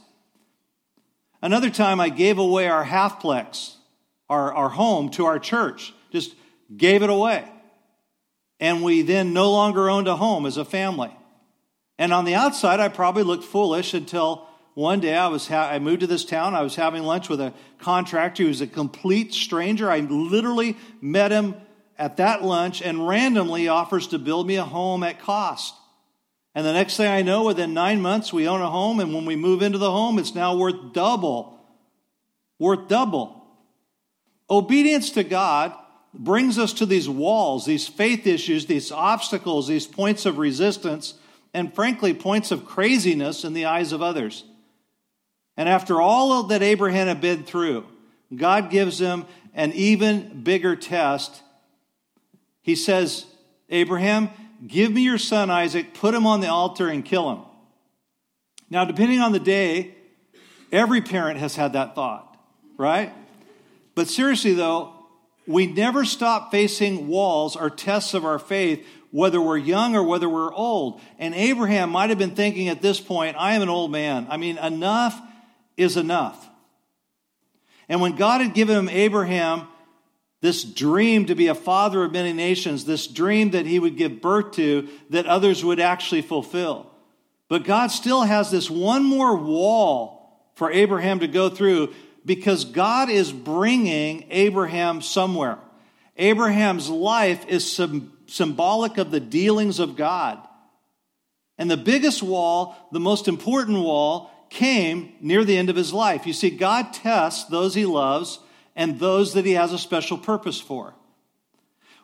Another 1.42 1.70
time, 1.70 2.00
I 2.00 2.10
gave 2.10 2.38
away 2.38 2.68
our 2.68 2.86
halfplex, 2.86 3.76
our, 4.30 4.54
our 4.54 4.70
home, 4.70 5.10
to 5.12 5.26
our 5.26 5.40
church. 5.40 5.94
Just 6.12 6.36
gave 6.76 7.04
it 7.04 7.10
away. 7.10 7.48
And 8.60 8.84
we 8.84 9.02
then 9.02 9.34
no 9.34 9.52
longer 9.52 9.90
owned 9.90 10.08
a 10.08 10.16
home 10.16 10.46
as 10.46 10.58
a 10.58 10.66
family. 10.66 11.12
And 11.98 12.14
on 12.14 12.26
the 12.26 12.36
outside, 12.36 12.80
I 12.80 12.88
probably 12.88 13.24
looked 13.24 13.44
foolish 13.44 13.94
until 13.94 14.48
one 14.74 15.00
day 15.00 15.16
I 15.16 15.28
was 15.28 15.48
ha- 15.48 15.70
I 15.70 15.80
moved 15.80 16.02
to 16.02 16.08
this 16.08 16.26
town. 16.26 16.56
I 16.56 16.62
was 16.62 16.76
having 16.76 17.04
lunch 17.04 17.28
with 17.28 17.42
a 17.42 17.54
contractor 17.80 18.44
who 18.44 18.50
was 18.50 18.62
a 18.62 18.68
complete 18.68 19.34
stranger. 19.34 19.90
I 19.90 20.00
literally 20.00 20.78
met 21.02 21.32
him 21.32 21.56
at 21.98 22.18
that 22.18 22.44
lunch 22.44 22.82
and 22.82 23.08
randomly 23.08 23.68
offers 23.68 24.08
to 24.08 24.20
build 24.20 24.48
me 24.48 24.56
a 24.56 24.64
home 24.64 25.04
at 25.04 25.20
cost. 25.20 25.76
And 26.56 26.66
the 26.66 26.74
next 26.74 26.98
thing 26.98 27.08
I 27.08 27.22
know, 27.22 27.46
within 27.46 27.74
nine 27.74 28.02
months, 28.02 28.34
we 28.34 28.48
own 28.48 28.62
a 28.62 28.70
home, 28.70 29.00
and 29.00 29.14
when 29.14 29.26
we 29.26 29.36
move 29.36 29.62
into 29.62 29.78
the 29.78 29.92
home, 29.92 30.20
it's 30.20 30.36
now 30.36 30.56
worth 30.58 30.94
double. 30.94 31.60
Worth 32.60 32.88
double. 32.88 33.46
Obedience 34.50 35.12
to 35.12 35.24
God 35.24 35.74
brings 36.14 36.58
us 36.58 36.74
to 36.74 36.86
these 36.86 37.08
walls, 37.08 37.66
these 37.66 37.88
faith 37.88 38.28
issues, 38.28 38.66
these 38.66 38.92
obstacles, 38.92 39.68
these 39.68 39.88
points 39.88 40.26
of 40.26 40.38
resistance, 40.38 41.14
and 41.54 41.74
frankly, 41.74 42.14
points 42.14 42.52
of 42.52 42.66
craziness 42.66 43.44
in 43.44 43.54
the 43.54 43.66
eyes 43.66 43.92
of 43.92 44.02
others. 44.02 44.44
And 45.58 45.68
after 45.68 46.02
all 46.02 46.44
that 46.44 46.62
Abraham 46.62 47.08
had 47.08 47.22
been 47.22 47.44
through, 47.44 47.86
God 48.36 48.70
gives 48.70 49.00
him 49.00 49.26
an 49.54 49.74
even 49.74 50.44
bigger 50.44 50.76
test. 50.76 51.42
He 52.62 52.76
says, 52.76 53.26
Abraham, 53.70 54.30
give 54.66 54.92
me 54.92 55.02
your 55.02 55.18
son 55.18 55.50
Isaac, 55.50 55.94
put 55.94 56.14
him 56.14 56.26
on 56.26 56.42
the 56.42 56.48
altar, 56.48 56.88
and 56.88 57.04
kill 57.04 57.32
him. 57.32 57.40
Now, 58.70 58.86
depending 58.86 59.20
on 59.20 59.34
the 59.34 59.40
day, 59.40 59.96
every 60.72 61.02
parent 61.02 61.40
has 61.40 61.56
had 61.56 61.74
that 61.74 61.96
thought, 61.96 62.38
right? 62.78 63.14
But 63.96 64.08
seriously, 64.08 64.54
though, 64.54 64.94
we 65.48 65.68
never 65.68 66.06
stop 66.06 66.52
facing 66.52 67.08
walls 67.08 67.56
or 67.56 67.70
tests 67.70 68.14
of 68.14 68.26
our 68.26 68.40
faith, 68.40 68.86
whether 69.12 69.42
we're 69.42 69.58
young 69.58 69.96
or 69.96 70.04
whether 70.04 70.30
we're 70.30 70.54
old. 70.54 71.02
And 71.20 71.34
Abraham 71.34 71.90
might 71.90 72.10
have 72.10 72.20
been 72.20 72.36
thinking 72.36 72.70
at 72.70 72.82
this 72.82 73.00
point, 73.00 73.36
I 73.38 73.54
am 73.54 73.62
an 73.62 73.70
old 73.70 73.92
man. 73.92 74.28
I 74.30 74.38
mean, 74.38 74.58
enough 74.58 75.20
is 75.78 75.98
enough. 75.98 76.50
And 77.90 78.00
when 78.00 78.16
God 78.16 78.42
had 78.42 78.54
given 78.54 78.78
him 78.78 78.90
Abraham 78.90 79.68
this 80.42 80.64
dream 80.64 81.28
to 81.28 81.36
be 81.36 81.48
a 81.48 81.56
father 81.56 82.04
of 82.04 82.12
many 82.12 82.34
nations, 82.34 82.86
this 82.86 83.06
dream 83.06 83.52
that 83.52 83.68
he 83.68 83.80
would 83.80 83.96
give 83.96 84.22
birth 84.22 84.54
to 84.54 84.90
that 85.12 85.28
others 85.28 85.64
would 85.64 85.80
actually 85.80 86.24
fulfill. 86.24 86.92
But 87.48 87.64
God 87.64 87.88
still 87.88 88.24
has 88.24 88.50
this 88.50 88.70
one 88.70 89.04
more 89.04 89.36
wall 89.36 90.50
for 90.56 90.72
Abraham 90.72 91.20
to 91.20 91.28
go 91.28 91.50
through 91.50 91.94
because 92.26 92.66
God 92.66 93.10
is 93.10 93.32
bringing 93.32 94.26
Abraham 94.30 95.02
somewhere. 95.02 95.58
Abraham's 96.18 96.90
life 96.90 97.46
is 97.48 97.80
symbolic 98.28 98.98
of 98.98 99.12
the 99.12 99.20
dealings 99.20 99.80
of 99.80 99.96
God. 99.96 100.40
And 101.58 101.70
the 101.70 101.78
biggest 101.78 102.24
wall, 102.24 102.76
the 102.92 103.00
most 103.00 103.28
important 103.28 103.80
wall, 103.80 104.32
came 104.50 105.14
near 105.22 105.44
the 105.46 105.58
end 105.58 105.70
of 105.70 105.76
his 105.76 105.94
life. 105.94 106.28
You 106.28 106.34
see, 106.34 106.50
God 106.50 106.94
tests 106.94 107.46
those 107.46 107.74
he 107.74 107.86
loves 107.86 108.40
and 108.76 109.00
those 109.00 109.34
that 109.34 109.46
he 109.46 109.54
has 109.54 109.74
a 109.74 109.78
special 109.78 110.18
purpose 110.18 110.60
for. 110.60 110.94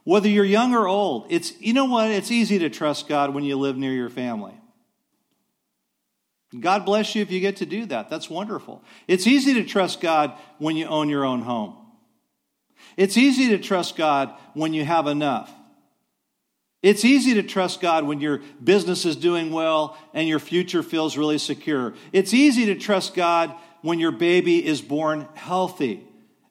Whether 0.03 0.29
you're 0.29 0.45
young 0.45 0.73
or 0.73 0.87
old, 0.87 1.27
it's 1.29 1.59
you 1.59 1.73
know 1.73 1.85
what? 1.85 2.09
It's 2.09 2.31
easy 2.31 2.59
to 2.59 2.69
trust 2.69 3.07
God 3.07 3.33
when 3.33 3.43
you 3.43 3.57
live 3.57 3.77
near 3.77 3.91
your 3.91 4.09
family. 4.09 4.53
God 6.57 6.85
bless 6.85 7.13
you 7.13 7.21
if 7.21 7.31
you 7.31 7.39
get 7.39 7.57
to 7.57 7.65
do 7.65 7.85
that. 7.87 8.09
That's 8.09 8.29
wonderful. 8.29 8.83
It's 9.07 9.27
easy 9.27 9.53
to 9.55 9.65
trust 9.65 9.99
God 9.99 10.33
when 10.59 10.77
you 10.77 10.85
own 10.85 11.09
your 11.09 11.25
own 11.25 11.41
home. 11.41 11.75
It's 12.95 13.17
easy 13.17 13.49
to 13.49 13.57
trust 13.57 13.95
God 13.95 14.33
when 14.53 14.73
you 14.73 14.85
have 14.85 15.07
enough. 15.07 15.51
It's 16.81 17.03
easy 17.03 17.33
to 17.33 17.43
trust 17.43 17.81
God 17.81 18.05
when 18.05 18.21
your 18.21 18.41
business 18.63 19.03
is 19.05 19.15
doing 19.15 19.51
well 19.51 19.97
and 20.13 20.27
your 20.27 20.39
future 20.39 20.83
feels 20.83 21.17
really 21.17 21.37
secure. 21.37 21.93
It's 22.13 22.33
easy 22.33 22.67
to 22.67 22.75
trust 22.75 23.13
God 23.13 23.53
when 23.81 23.99
your 23.99 24.11
baby 24.11 24.65
is 24.65 24.81
born 24.81 25.27
healthy 25.33 26.03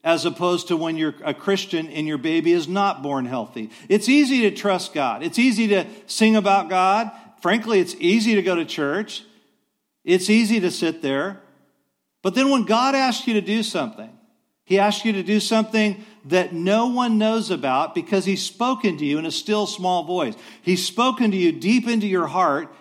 as 0.04 0.24
opposed 0.24 0.68
to 0.68 0.76
when 0.76 0.96
you're 0.96 1.14
a 1.24 1.34
Christian 1.34 1.88
and 1.88 2.06
your 2.06 2.18
baby 2.18 2.52
is 2.52 2.68
not 2.68 3.02
born 3.02 3.24
healthy. 3.24 3.70
It's 3.88 4.08
easy 4.08 4.42
to 4.42 4.50
trust 4.50 4.94
God. 4.94 5.22
It's 5.22 5.38
easy 5.38 5.68
to 5.68 5.86
sing 6.06 6.36
about 6.36 6.68
God. 6.68 7.10
Frankly, 7.40 7.80
it's 7.80 7.96
easy 7.98 8.34
to 8.34 8.42
go 8.42 8.54
to 8.54 8.64
church. 8.64 9.24
It's 10.06 10.30
easy 10.30 10.60
to 10.60 10.70
sit 10.70 11.02
there. 11.02 11.42
But 12.22 12.34
then 12.34 12.48
when 12.48 12.64
God 12.64 12.94
asks 12.94 13.26
you 13.26 13.34
to 13.34 13.40
do 13.42 13.62
something, 13.62 14.08
He 14.64 14.78
asks 14.78 15.04
you 15.04 15.12
to 15.12 15.22
do 15.22 15.40
something 15.40 16.04
that 16.24 16.54
no 16.54 16.86
one 16.86 17.18
knows 17.18 17.50
about 17.50 17.94
because 17.94 18.24
He's 18.24 18.42
spoken 18.42 18.96
to 18.98 19.04
you 19.04 19.18
in 19.18 19.26
a 19.26 19.30
still 19.30 19.66
small 19.66 20.04
voice. 20.04 20.34
He's 20.62 20.86
spoken 20.86 21.32
to 21.32 21.36
you 21.36 21.52
deep 21.52 21.86
into 21.88 22.06
your 22.06 22.28
heart, 22.28 22.72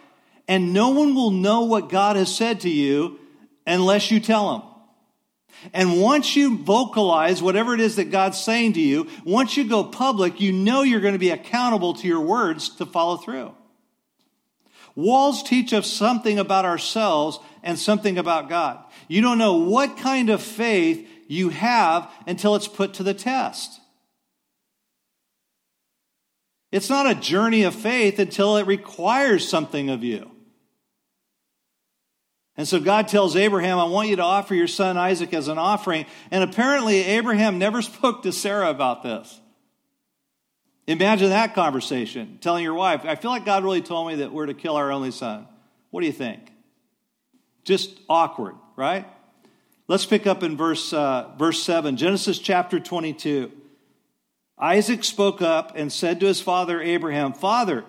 and 0.47 0.71
no 0.71 0.91
one 0.91 1.15
will 1.15 1.31
know 1.31 1.63
what 1.63 1.89
God 1.89 2.15
has 2.15 2.33
said 2.33 2.61
to 2.61 2.69
you 2.69 3.19
unless 3.65 4.11
you 4.11 4.19
tell 4.19 4.55
Him. 4.55 4.61
And 5.73 5.99
once 5.99 6.35
you 6.35 6.59
vocalize 6.59 7.41
whatever 7.41 7.73
it 7.73 7.79
is 7.79 7.95
that 7.95 8.11
God's 8.11 8.39
saying 8.39 8.73
to 8.73 8.81
you, 8.81 9.07
once 9.23 9.57
you 9.57 9.67
go 9.67 9.83
public, 9.83 10.39
you 10.39 10.53
know 10.53 10.83
you're 10.83 11.01
going 11.01 11.13
to 11.13 11.19
be 11.19 11.31
accountable 11.31 11.95
to 11.95 12.07
your 12.07 12.21
words 12.21 12.69
to 12.75 12.85
follow 12.85 13.17
through. 13.17 13.51
Walls 14.95 15.43
teach 15.43 15.73
us 15.73 15.91
something 15.91 16.39
about 16.39 16.65
ourselves 16.65 17.39
and 17.63 17.77
something 17.77 18.17
about 18.17 18.49
God. 18.49 18.79
You 19.07 19.21
don't 19.21 19.37
know 19.37 19.57
what 19.57 19.97
kind 19.97 20.29
of 20.29 20.41
faith 20.41 21.07
you 21.27 21.49
have 21.49 22.09
until 22.25 22.55
it's 22.55 22.67
put 22.67 22.95
to 22.95 23.03
the 23.03 23.13
test. 23.13 23.81
It's 26.71 26.89
not 26.89 27.09
a 27.09 27.15
journey 27.15 27.63
of 27.63 27.75
faith 27.75 28.19
until 28.19 28.57
it 28.57 28.67
requires 28.67 29.47
something 29.47 29.89
of 29.89 30.03
you. 30.03 30.31
And 32.57 32.67
so 32.67 32.79
God 32.79 33.07
tells 33.09 33.35
Abraham, 33.35 33.79
I 33.79 33.85
want 33.85 34.09
you 34.09 34.15
to 34.15 34.23
offer 34.23 34.55
your 34.55 34.67
son 34.67 34.97
Isaac 34.97 35.33
as 35.33 35.49
an 35.49 35.57
offering. 35.57 36.05
And 36.31 36.43
apparently, 36.43 37.03
Abraham 37.03 37.59
never 37.59 37.81
spoke 37.81 38.23
to 38.23 38.31
Sarah 38.31 38.69
about 38.69 39.03
this. 39.03 39.41
Imagine 40.87 41.29
that 41.29 41.55
conversation, 41.55 42.37
telling 42.41 42.63
your 42.63 42.75
wife, 42.75 43.05
I 43.05 43.15
feel 43.15 43.31
like 43.31 43.45
God 43.45 43.63
really 43.63 43.81
told 43.81 44.07
me 44.07 44.15
that 44.15 44.31
we're 44.31 44.45
to 44.45 44.53
kill 44.53 44.75
our 44.75 44.91
only 44.91 45.11
son. 45.11 45.47
What 45.89 46.01
do 46.01 46.07
you 46.07 46.13
think? 46.13 46.51
Just 47.63 47.97
awkward, 48.07 48.55
right? 48.75 49.07
Let's 49.87 50.05
pick 50.05 50.27
up 50.27 50.43
in 50.43 50.57
verse, 50.57 50.93
uh, 50.93 51.31
verse 51.37 51.61
7, 51.63 51.97
Genesis 51.97 52.37
chapter 52.37 52.79
22. 52.79 53.51
Isaac 54.57 55.03
spoke 55.03 55.41
up 55.41 55.73
and 55.75 55.91
said 55.91 56.19
to 56.19 56.27
his 56.27 56.39
father 56.39 56.79
Abraham, 56.81 57.33
Father, 57.33 57.83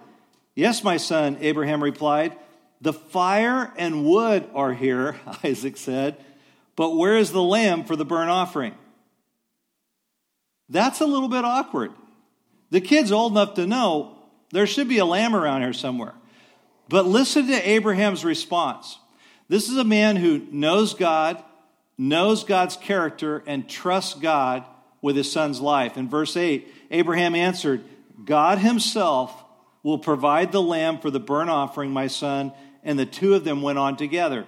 yes, 0.54 0.82
my 0.82 0.96
son, 0.96 1.36
Abraham 1.40 1.82
replied. 1.82 2.36
The 2.80 2.92
fire 2.92 3.72
and 3.76 4.04
wood 4.04 4.48
are 4.54 4.72
here, 4.72 5.16
Isaac 5.44 5.76
said, 5.76 6.16
but 6.76 6.90
where 6.90 7.16
is 7.16 7.32
the 7.32 7.42
lamb 7.42 7.84
for 7.84 7.96
the 7.96 8.04
burnt 8.04 8.30
offering? 8.30 8.74
That's 10.68 11.00
a 11.00 11.06
little 11.06 11.28
bit 11.28 11.44
awkward. 11.44 11.92
The 12.70 12.80
kid's 12.80 13.12
old 13.12 13.32
enough 13.32 13.54
to 13.54 13.66
know 13.66 14.16
there 14.50 14.66
should 14.66 14.88
be 14.88 14.98
a 14.98 15.04
lamb 15.04 15.34
around 15.34 15.62
here 15.62 15.72
somewhere. 15.72 16.14
But 16.88 17.06
listen 17.06 17.46
to 17.48 17.68
Abraham's 17.68 18.24
response. 18.24 18.98
This 19.48 19.68
is 19.68 19.76
a 19.76 19.84
man 19.84 20.16
who 20.16 20.46
knows 20.50 20.94
God, 20.94 21.42
knows 21.98 22.44
God's 22.44 22.76
character, 22.76 23.42
and 23.46 23.68
trusts 23.68 24.14
God 24.14 24.64
with 25.02 25.16
his 25.16 25.30
son's 25.30 25.60
life. 25.60 25.96
In 25.96 26.08
verse 26.08 26.36
8, 26.36 26.66
Abraham 26.90 27.34
answered, 27.34 27.84
God 28.24 28.58
himself 28.58 29.44
will 29.82 29.98
provide 29.98 30.52
the 30.52 30.62
lamb 30.62 30.98
for 30.98 31.10
the 31.10 31.20
burnt 31.20 31.50
offering, 31.50 31.90
my 31.90 32.06
son 32.06 32.52
and 32.86 32.96
the 32.96 33.04
two 33.04 33.34
of 33.34 33.42
them 33.42 33.60
went 33.62 33.78
on 33.78 33.96
together. 33.96 34.46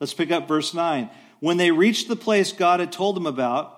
Let's 0.00 0.14
pick 0.14 0.32
up 0.32 0.48
verse 0.48 0.72
9. 0.72 1.10
When 1.38 1.58
they 1.58 1.70
reached 1.70 2.08
the 2.08 2.16
place 2.16 2.50
God 2.50 2.80
had 2.80 2.90
told 2.90 3.14
them 3.14 3.26
about, 3.26 3.77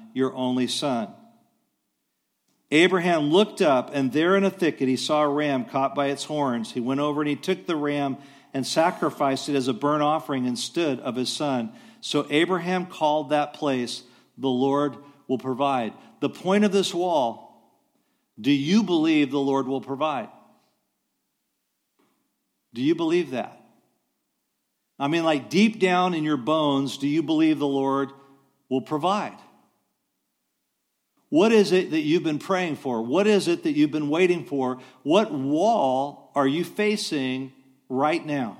your 0.13 0.33
only 0.35 0.67
son. 0.67 1.13
Abraham 2.71 3.31
looked 3.31 3.61
up, 3.61 3.91
and 3.93 4.13
there 4.13 4.37
in 4.37 4.45
a 4.45 4.49
thicket 4.49 4.87
he 4.87 4.95
saw 4.95 5.23
a 5.23 5.29
ram 5.29 5.65
caught 5.65 5.93
by 5.93 6.07
its 6.07 6.23
horns. 6.23 6.71
He 6.71 6.79
went 6.79 7.01
over 7.01 7.21
and 7.21 7.29
he 7.29 7.35
took 7.35 7.67
the 7.67 7.75
ram 7.75 8.17
and 8.53 8.65
sacrificed 8.65 9.49
it 9.49 9.55
as 9.55 9.67
a 9.67 9.73
burnt 9.73 10.03
offering 10.03 10.45
instead 10.45 10.99
of 11.01 11.15
his 11.15 11.31
son. 11.31 11.73
So 11.99 12.25
Abraham 12.29 12.85
called 12.85 13.29
that 13.29 13.53
place, 13.53 14.03
The 14.37 14.47
Lord 14.47 14.95
will 15.27 15.37
provide. 15.37 15.93
The 16.21 16.29
point 16.29 16.63
of 16.63 16.71
this 16.71 16.93
wall 16.93 17.51
do 18.39 18.51
you 18.51 18.83
believe 18.83 19.29
the 19.29 19.39
Lord 19.39 19.67
will 19.67 19.81
provide? 19.81 20.29
Do 22.73 22.81
you 22.81 22.95
believe 22.95 23.31
that? 23.31 23.57
I 24.97 25.07
mean, 25.07 25.23
like 25.23 25.49
deep 25.49 25.79
down 25.79 26.13
in 26.13 26.23
your 26.23 26.37
bones, 26.37 26.97
do 26.97 27.07
you 27.07 27.21
believe 27.21 27.59
the 27.59 27.67
Lord 27.67 28.11
will 28.69 28.81
provide? 28.81 29.37
What 31.31 31.53
is 31.53 31.71
it 31.71 31.91
that 31.91 32.01
you've 32.01 32.23
been 32.23 32.39
praying 32.39 32.75
for? 32.75 33.01
What 33.01 33.25
is 33.25 33.47
it 33.47 33.63
that 33.63 33.71
you've 33.71 33.89
been 33.89 34.09
waiting 34.09 34.43
for? 34.43 34.79
What 35.03 35.31
wall 35.31 36.29
are 36.35 36.45
you 36.45 36.65
facing 36.65 37.53
right 37.87 38.23
now? 38.23 38.57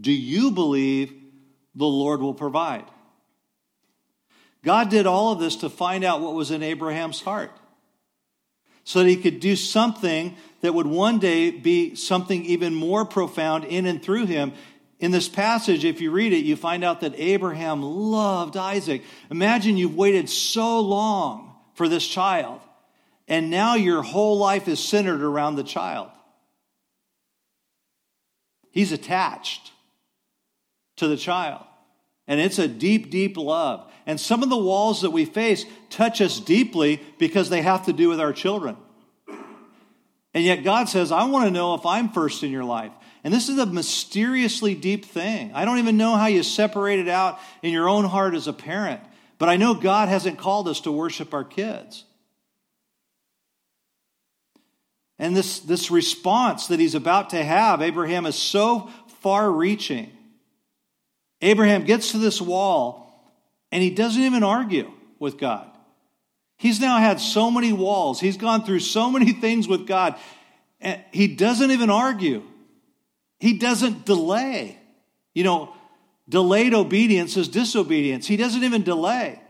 Do 0.00 0.12
you 0.12 0.52
believe 0.52 1.12
the 1.74 1.86
Lord 1.86 2.20
will 2.20 2.32
provide? 2.32 2.84
God 4.62 4.88
did 4.88 5.06
all 5.06 5.32
of 5.32 5.40
this 5.40 5.56
to 5.56 5.68
find 5.68 6.04
out 6.04 6.20
what 6.20 6.34
was 6.34 6.52
in 6.52 6.62
Abraham's 6.62 7.22
heart 7.22 7.50
so 8.84 9.00
that 9.00 9.08
he 9.08 9.16
could 9.16 9.40
do 9.40 9.56
something 9.56 10.36
that 10.60 10.72
would 10.72 10.86
one 10.86 11.18
day 11.18 11.50
be 11.50 11.96
something 11.96 12.44
even 12.44 12.72
more 12.72 13.04
profound 13.04 13.64
in 13.64 13.84
and 13.86 14.00
through 14.00 14.26
him. 14.26 14.52
In 15.00 15.10
this 15.10 15.28
passage, 15.28 15.84
if 15.84 16.00
you 16.00 16.12
read 16.12 16.32
it, 16.32 16.44
you 16.44 16.54
find 16.54 16.84
out 16.84 17.00
that 17.00 17.18
Abraham 17.18 17.82
loved 17.82 18.56
Isaac. 18.56 19.02
Imagine 19.28 19.76
you've 19.76 19.96
waited 19.96 20.30
so 20.30 20.78
long 20.78 21.49
for 21.80 21.88
this 21.88 22.06
child, 22.06 22.60
and 23.26 23.48
now 23.48 23.74
your 23.74 24.02
whole 24.02 24.36
life 24.36 24.68
is 24.68 24.78
centered 24.78 25.22
around 25.22 25.56
the 25.56 25.64
child. 25.64 26.10
He's 28.70 28.92
attached 28.92 29.72
to 30.96 31.08
the 31.08 31.16
child. 31.16 31.64
And 32.26 32.38
it's 32.38 32.58
a 32.58 32.68
deep, 32.68 33.10
deep 33.10 33.38
love. 33.38 33.90
And 34.04 34.20
some 34.20 34.42
of 34.42 34.50
the 34.50 34.58
walls 34.58 35.00
that 35.00 35.12
we 35.12 35.24
face 35.24 35.64
touch 35.88 36.20
us 36.20 36.38
deeply 36.38 37.00
because 37.16 37.48
they 37.48 37.62
have 37.62 37.86
to 37.86 37.94
do 37.94 38.10
with 38.10 38.20
our 38.20 38.34
children. 38.34 38.76
And 40.34 40.44
yet 40.44 40.62
God 40.62 40.90
says, 40.90 41.10
I 41.10 41.24
want 41.24 41.46
to 41.46 41.50
know 41.50 41.72
if 41.72 41.86
I'm 41.86 42.10
first 42.10 42.42
in 42.42 42.50
your 42.50 42.64
life. 42.64 42.92
And 43.24 43.32
this 43.32 43.48
is 43.48 43.56
a 43.56 43.64
mysteriously 43.64 44.74
deep 44.74 45.06
thing. 45.06 45.50
I 45.54 45.64
don't 45.64 45.78
even 45.78 45.96
know 45.96 46.14
how 46.16 46.26
you 46.26 46.42
separate 46.42 46.98
it 46.98 47.08
out 47.08 47.38
in 47.62 47.72
your 47.72 47.88
own 47.88 48.04
heart 48.04 48.34
as 48.34 48.48
a 48.48 48.52
parent. 48.52 49.00
But 49.40 49.48
I 49.48 49.56
know 49.56 49.72
God 49.72 50.10
hasn't 50.10 50.38
called 50.38 50.68
us 50.68 50.82
to 50.82 50.92
worship 50.92 51.32
our 51.32 51.44
kids. 51.44 52.04
And 55.18 55.34
this, 55.34 55.60
this 55.60 55.90
response 55.90 56.66
that 56.66 56.78
he's 56.78 56.94
about 56.94 57.30
to 57.30 57.42
have, 57.42 57.80
Abraham 57.80 58.26
is 58.26 58.36
so 58.36 58.90
far 59.22 59.50
reaching. 59.50 60.12
Abraham 61.40 61.84
gets 61.84 62.12
to 62.12 62.18
this 62.18 62.38
wall 62.38 63.32
and 63.72 63.82
he 63.82 63.88
doesn't 63.88 64.20
even 64.20 64.42
argue 64.42 64.92
with 65.18 65.38
God. 65.38 65.70
He's 66.58 66.78
now 66.78 66.98
had 66.98 67.18
so 67.18 67.50
many 67.50 67.72
walls, 67.72 68.20
he's 68.20 68.36
gone 68.36 68.64
through 68.64 68.80
so 68.80 69.10
many 69.10 69.32
things 69.40 69.66
with 69.66 69.86
God, 69.86 70.16
and 70.82 71.02
he 71.12 71.34
doesn't 71.34 71.70
even 71.70 71.88
argue. 71.88 72.42
He 73.38 73.56
doesn't 73.56 74.04
delay. 74.04 74.76
You 75.32 75.44
know, 75.44 75.74
delayed 76.30 76.72
obedience 76.72 77.36
is 77.36 77.48
disobedience. 77.48 78.26
He 78.26 78.36
doesn't 78.36 78.64
even 78.64 78.82
delay. 78.82 79.42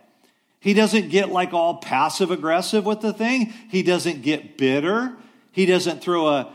He 0.59 0.75
doesn't 0.75 1.11
get 1.11 1.31
like 1.31 1.53
all 1.53 1.77
passive 1.77 2.31
aggressive 2.31 2.85
with 2.85 3.01
the 3.01 3.13
thing. 3.13 3.53
He 3.71 3.83
doesn't 3.83 4.23
get 4.23 4.59
bitter. 4.59 5.17
He 5.53 5.67
doesn't 5.67 6.03
throw 6.03 6.27
a, 6.29 6.53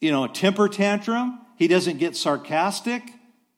you 0.00 0.12
know, 0.12 0.24
a 0.24 0.28
temper 0.28 0.68
tantrum. 0.68 1.40
He 1.56 1.68
doesn't 1.68 1.98
get 1.98 2.16
sarcastic 2.16 3.02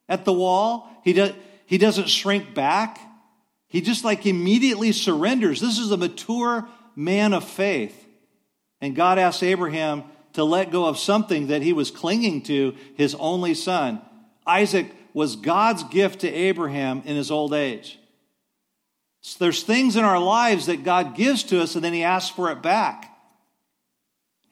at 0.09 0.25
the 0.25 0.33
wall. 0.33 0.89
He, 1.05 1.13
does, 1.13 1.33
he 1.67 1.79
doesn't 1.79 2.09
shrink 2.09 2.55
back. 2.55 2.99
He 3.69 3.81
just 3.81 4.05
like 4.05 4.27
immediately 4.27 4.93
surrenders. 4.93 5.61
This 5.61 5.79
is 5.79 5.91
a 5.91 5.97
mature 5.97 6.67
man 6.95 7.33
of 7.33 7.45
faith. 7.45 8.07
And 8.81 8.95
God 8.95 9.19
asks 9.19 9.43
Abraham 9.43 10.05
to 10.35 10.45
let 10.45 10.71
go 10.71 10.85
of 10.87 10.99
something 10.99 11.47
that 11.49 11.63
he 11.63 11.73
was 11.73 11.91
clinging 11.91 12.43
to, 12.43 12.75
his 12.97 13.15
only 13.17 13.55
son. 13.55 14.03
Isaac 14.47 14.93
was 15.17 15.35
God's 15.35 15.83
gift 15.85 16.21
to 16.21 16.31
Abraham 16.31 17.01
in 17.07 17.17
his 17.17 17.31
old 17.31 17.55
age. 17.55 17.99
So 19.23 19.39
there's 19.43 19.63
things 19.63 19.97
in 19.97 20.05
our 20.05 20.19
lives 20.19 20.67
that 20.67 20.85
God 20.85 21.17
gives 21.17 21.43
to 21.45 21.63
us 21.63 21.75
and 21.75 21.83
then 21.83 21.95
he 21.95 22.03
asks 22.03 22.37
for 22.37 22.53
it 22.53 22.61
back. 22.61 23.17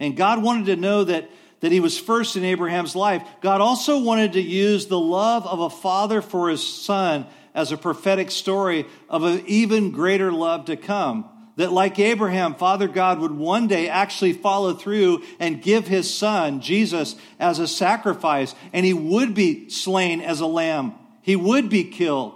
And 0.00 0.16
God 0.16 0.42
wanted 0.42 0.64
to 0.74 0.76
know 0.76 1.04
that, 1.04 1.28
that 1.60 1.70
he 1.70 1.80
was 1.80 1.98
first 1.98 2.38
in 2.38 2.44
Abraham's 2.44 2.96
life. 2.96 3.22
God 3.42 3.60
also 3.60 3.98
wanted 3.98 4.32
to 4.32 4.40
use 4.40 4.86
the 4.86 4.98
love 4.98 5.46
of 5.46 5.60
a 5.60 5.68
father 5.68 6.22
for 6.22 6.48
his 6.48 6.66
son 6.66 7.26
as 7.54 7.70
a 7.70 7.76
prophetic 7.76 8.30
story 8.30 8.86
of 9.10 9.22
an 9.22 9.44
even 9.46 9.90
greater 9.90 10.32
love 10.32 10.64
to 10.64 10.78
come. 10.78 11.28
That, 11.56 11.72
like 11.72 11.98
Abraham, 12.00 12.54
Father 12.54 12.88
God 12.88 13.20
would 13.20 13.30
one 13.30 13.68
day 13.68 13.88
actually 13.88 14.32
follow 14.32 14.74
through 14.74 15.22
and 15.38 15.62
give 15.62 15.86
his 15.86 16.12
son, 16.12 16.60
Jesus, 16.60 17.14
as 17.38 17.60
a 17.60 17.68
sacrifice, 17.68 18.54
and 18.72 18.84
he 18.84 18.92
would 18.92 19.34
be 19.34 19.68
slain 19.70 20.20
as 20.20 20.40
a 20.40 20.46
lamb. 20.46 20.94
He 21.22 21.36
would 21.36 21.68
be 21.68 21.84
killed. 21.84 22.34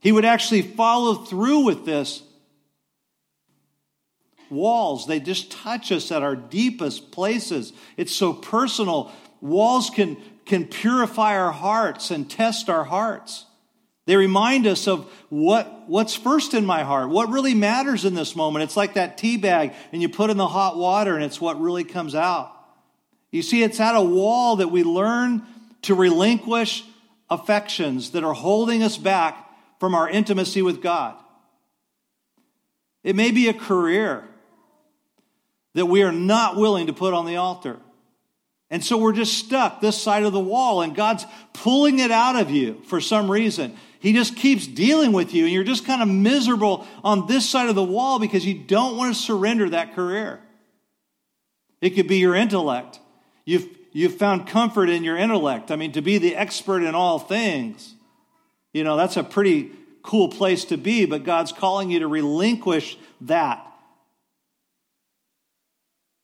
He 0.00 0.12
would 0.12 0.24
actually 0.24 0.62
follow 0.62 1.14
through 1.14 1.60
with 1.60 1.84
this. 1.84 2.22
Walls, 4.50 5.06
they 5.06 5.20
just 5.20 5.50
touch 5.50 5.92
us 5.92 6.10
at 6.10 6.22
our 6.22 6.36
deepest 6.36 7.10
places. 7.10 7.72
It's 7.96 8.12
so 8.12 8.32
personal. 8.32 9.12
Walls 9.40 9.90
can, 9.90 10.16
can 10.46 10.66
purify 10.66 11.36
our 11.36 11.52
hearts 11.52 12.10
and 12.10 12.30
test 12.30 12.70
our 12.70 12.84
hearts. 12.84 13.44
They 14.06 14.16
remind 14.16 14.66
us 14.66 14.86
of 14.86 15.10
what, 15.30 15.88
what's 15.88 16.14
first 16.14 16.52
in 16.52 16.66
my 16.66 16.82
heart, 16.82 17.08
what 17.08 17.30
really 17.30 17.54
matters 17.54 18.04
in 18.04 18.14
this 18.14 18.36
moment. 18.36 18.64
It's 18.64 18.76
like 18.76 18.94
that 18.94 19.16
tea 19.16 19.38
bag, 19.38 19.72
and 19.92 20.02
you 20.02 20.08
put 20.08 20.30
in 20.30 20.36
the 20.36 20.46
hot 20.46 20.76
water, 20.76 21.14
and 21.14 21.24
it's 21.24 21.40
what 21.40 21.60
really 21.60 21.84
comes 21.84 22.14
out. 22.14 22.52
You 23.30 23.42
see, 23.42 23.62
it's 23.62 23.80
at 23.80 23.96
a 23.96 24.02
wall 24.02 24.56
that 24.56 24.68
we 24.68 24.84
learn 24.84 25.42
to 25.82 25.94
relinquish 25.94 26.84
affections 27.30 28.10
that 28.10 28.24
are 28.24 28.34
holding 28.34 28.82
us 28.82 28.98
back 28.98 29.50
from 29.80 29.94
our 29.94 30.08
intimacy 30.08 30.62
with 30.62 30.82
God. 30.82 31.16
It 33.02 33.16
may 33.16 33.30
be 33.30 33.48
a 33.48 33.54
career 33.54 34.24
that 35.74 35.86
we 35.86 36.02
are 36.02 36.12
not 36.12 36.56
willing 36.56 36.86
to 36.86 36.92
put 36.92 37.14
on 37.14 37.26
the 37.26 37.36
altar. 37.36 37.78
And 38.70 38.84
so 38.84 38.96
we're 38.96 39.12
just 39.12 39.34
stuck 39.38 39.80
this 39.80 40.00
side 40.00 40.24
of 40.24 40.32
the 40.32 40.40
wall, 40.40 40.82
and 40.82 40.94
God's 40.94 41.26
pulling 41.52 41.98
it 41.98 42.10
out 42.10 42.36
of 42.36 42.50
you 42.50 42.82
for 42.86 43.00
some 43.00 43.30
reason. 43.30 43.76
He 44.04 44.12
just 44.12 44.36
keeps 44.36 44.66
dealing 44.66 45.12
with 45.12 45.32
you, 45.32 45.44
and 45.44 45.52
you're 45.54 45.64
just 45.64 45.86
kind 45.86 46.02
of 46.02 46.08
miserable 46.08 46.86
on 47.02 47.26
this 47.26 47.48
side 47.48 47.70
of 47.70 47.74
the 47.74 47.82
wall 47.82 48.18
because 48.18 48.44
you 48.44 48.52
don't 48.52 48.98
want 48.98 49.16
to 49.16 49.18
surrender 49.18 49.70
that 49.70 49.94
career. 49.94 50.42
It 51.80 51.94
could 51.94 52.06
be 52.06 52.18
your 52.18 52.34
intellect. 52.34 53.00
You've, 53.46 53.66
you've 53.92 54.16
found 54.16 54.46
comfort 54.46 54.90
in 54.90 55.04
your 55.04 55.16
intellect. 55.16 55.70
I 55.70 55.76
mean, 55.76 55.92
to 55.92 56.02
be 56.02 56.18
the 56.18 56.36
expert 56.36 56.82
in 56.82 56.94
all 56.94 57.18
things, 57.18 57.94
you 58.74 58.84
know, 58.84 58.98
that's 58.98 59.16
a 59.16 59.24
pretty 59.24 59.70
cool 60.02 60.28
place 60.28 60.66
to 60.66 60.76
be, 60.76 61.06
but 61.06 61.24
God's 61.24 61.52
calling 61.52 61.88
you 61.88 62.00
to 62.00 62.06
relinquish 62.06 62.98
that. 63.22 63.66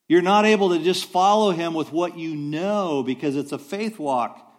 You're 0.06 0.20
not 0.20 0.44
able 0.44 0.68
to 0.76 0.80
just 0.80 1.06
follow 1.06 1.50
Him 1.50 1.72
with 1.72 1.92
what 1.92 2.18
you 2.18 2.36
know 2.36 3.02
because 3.02 3.36
it's 3.36 3.52
a 3.52 3.58
faith 3.58 3.98
walk. 3.98 4.49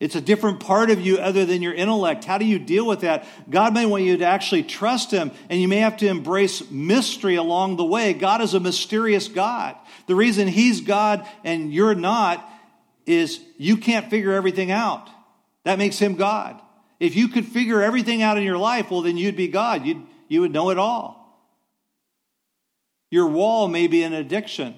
It's 0.00 0.14
a 0.14 0.20
different 0.20 0.60
part 0.60 0.90
of 0.90 1.00
you 1.00 1.18
other 1.18 1.44
than 1.44 1.60
your 1.60 1.74
intellect. 1.74 2.24
How 2.24 2.38
do 2.38 2.44
you 2.44 2.60
deal 2.60 2.86
with 2.86 3.00
that? 3.00 3.26
God 3.50 3.74
may 3.74 3.84
want 3.84 4.04
you 4.04 4.16
to 4.18 4.24
actually 4.24 4.62
trust 4.62 5.10
Him, 5.10 5.32
and 5.48 5.60
you 5.60 5.66
may 5.66 5.78
have 5.78 5.96
to 5.98 6.06
embrace 6.06 6.70
mystery 6.70 7.34
along 7.34 7.76
the 7.76 7.84
way. 7.84 8.12
God 8.14 8.40
is 8.40 8.54
a 8.54 8.60
mysterious 8.60 9.26
God. 9.26 9.76
The 10.06 10.14
reason 10.14 10.46
He's 10.46 10.82
God 10.82 11.26
and 11.42 11.72
you're 11.72 11.96
not 11.96 12.48
is 13.06 13.40
you 13.56 13.76
can't 13.76 14.08
figure 14.08 14.32
everything 14.32 14.70
out. 14.70 15.08
That 15.64 15.78
makes 15.78 15.98
Him 15.98 16.14
God. 16.14 16.60
If 17.00 17.16
you 17.16 17.28
could 17.28 17.46
figure 17.46 17.82
everything 17.82 18.22
out 18.22 18.38
in 18.38 18.44
your 18.44 18.58
life, 18.58 18.90
well, 18.90 19.02
then 19.02 19.16
you'd 19.16 19.36
be 19.36 19.48
God. 19.48 19.84
You'd, 19.84 20.02
you 20.28 20.42
would 20.42 20.52
know 20.52 20.70
it 20.70 20.78
all. 20.78 21.18
Your 23.10 23.26
wall 23.26 23.66
may 23.66 23.88
be 23.88 24.02
an 24.04 24.12
addiction. 24.12 24.76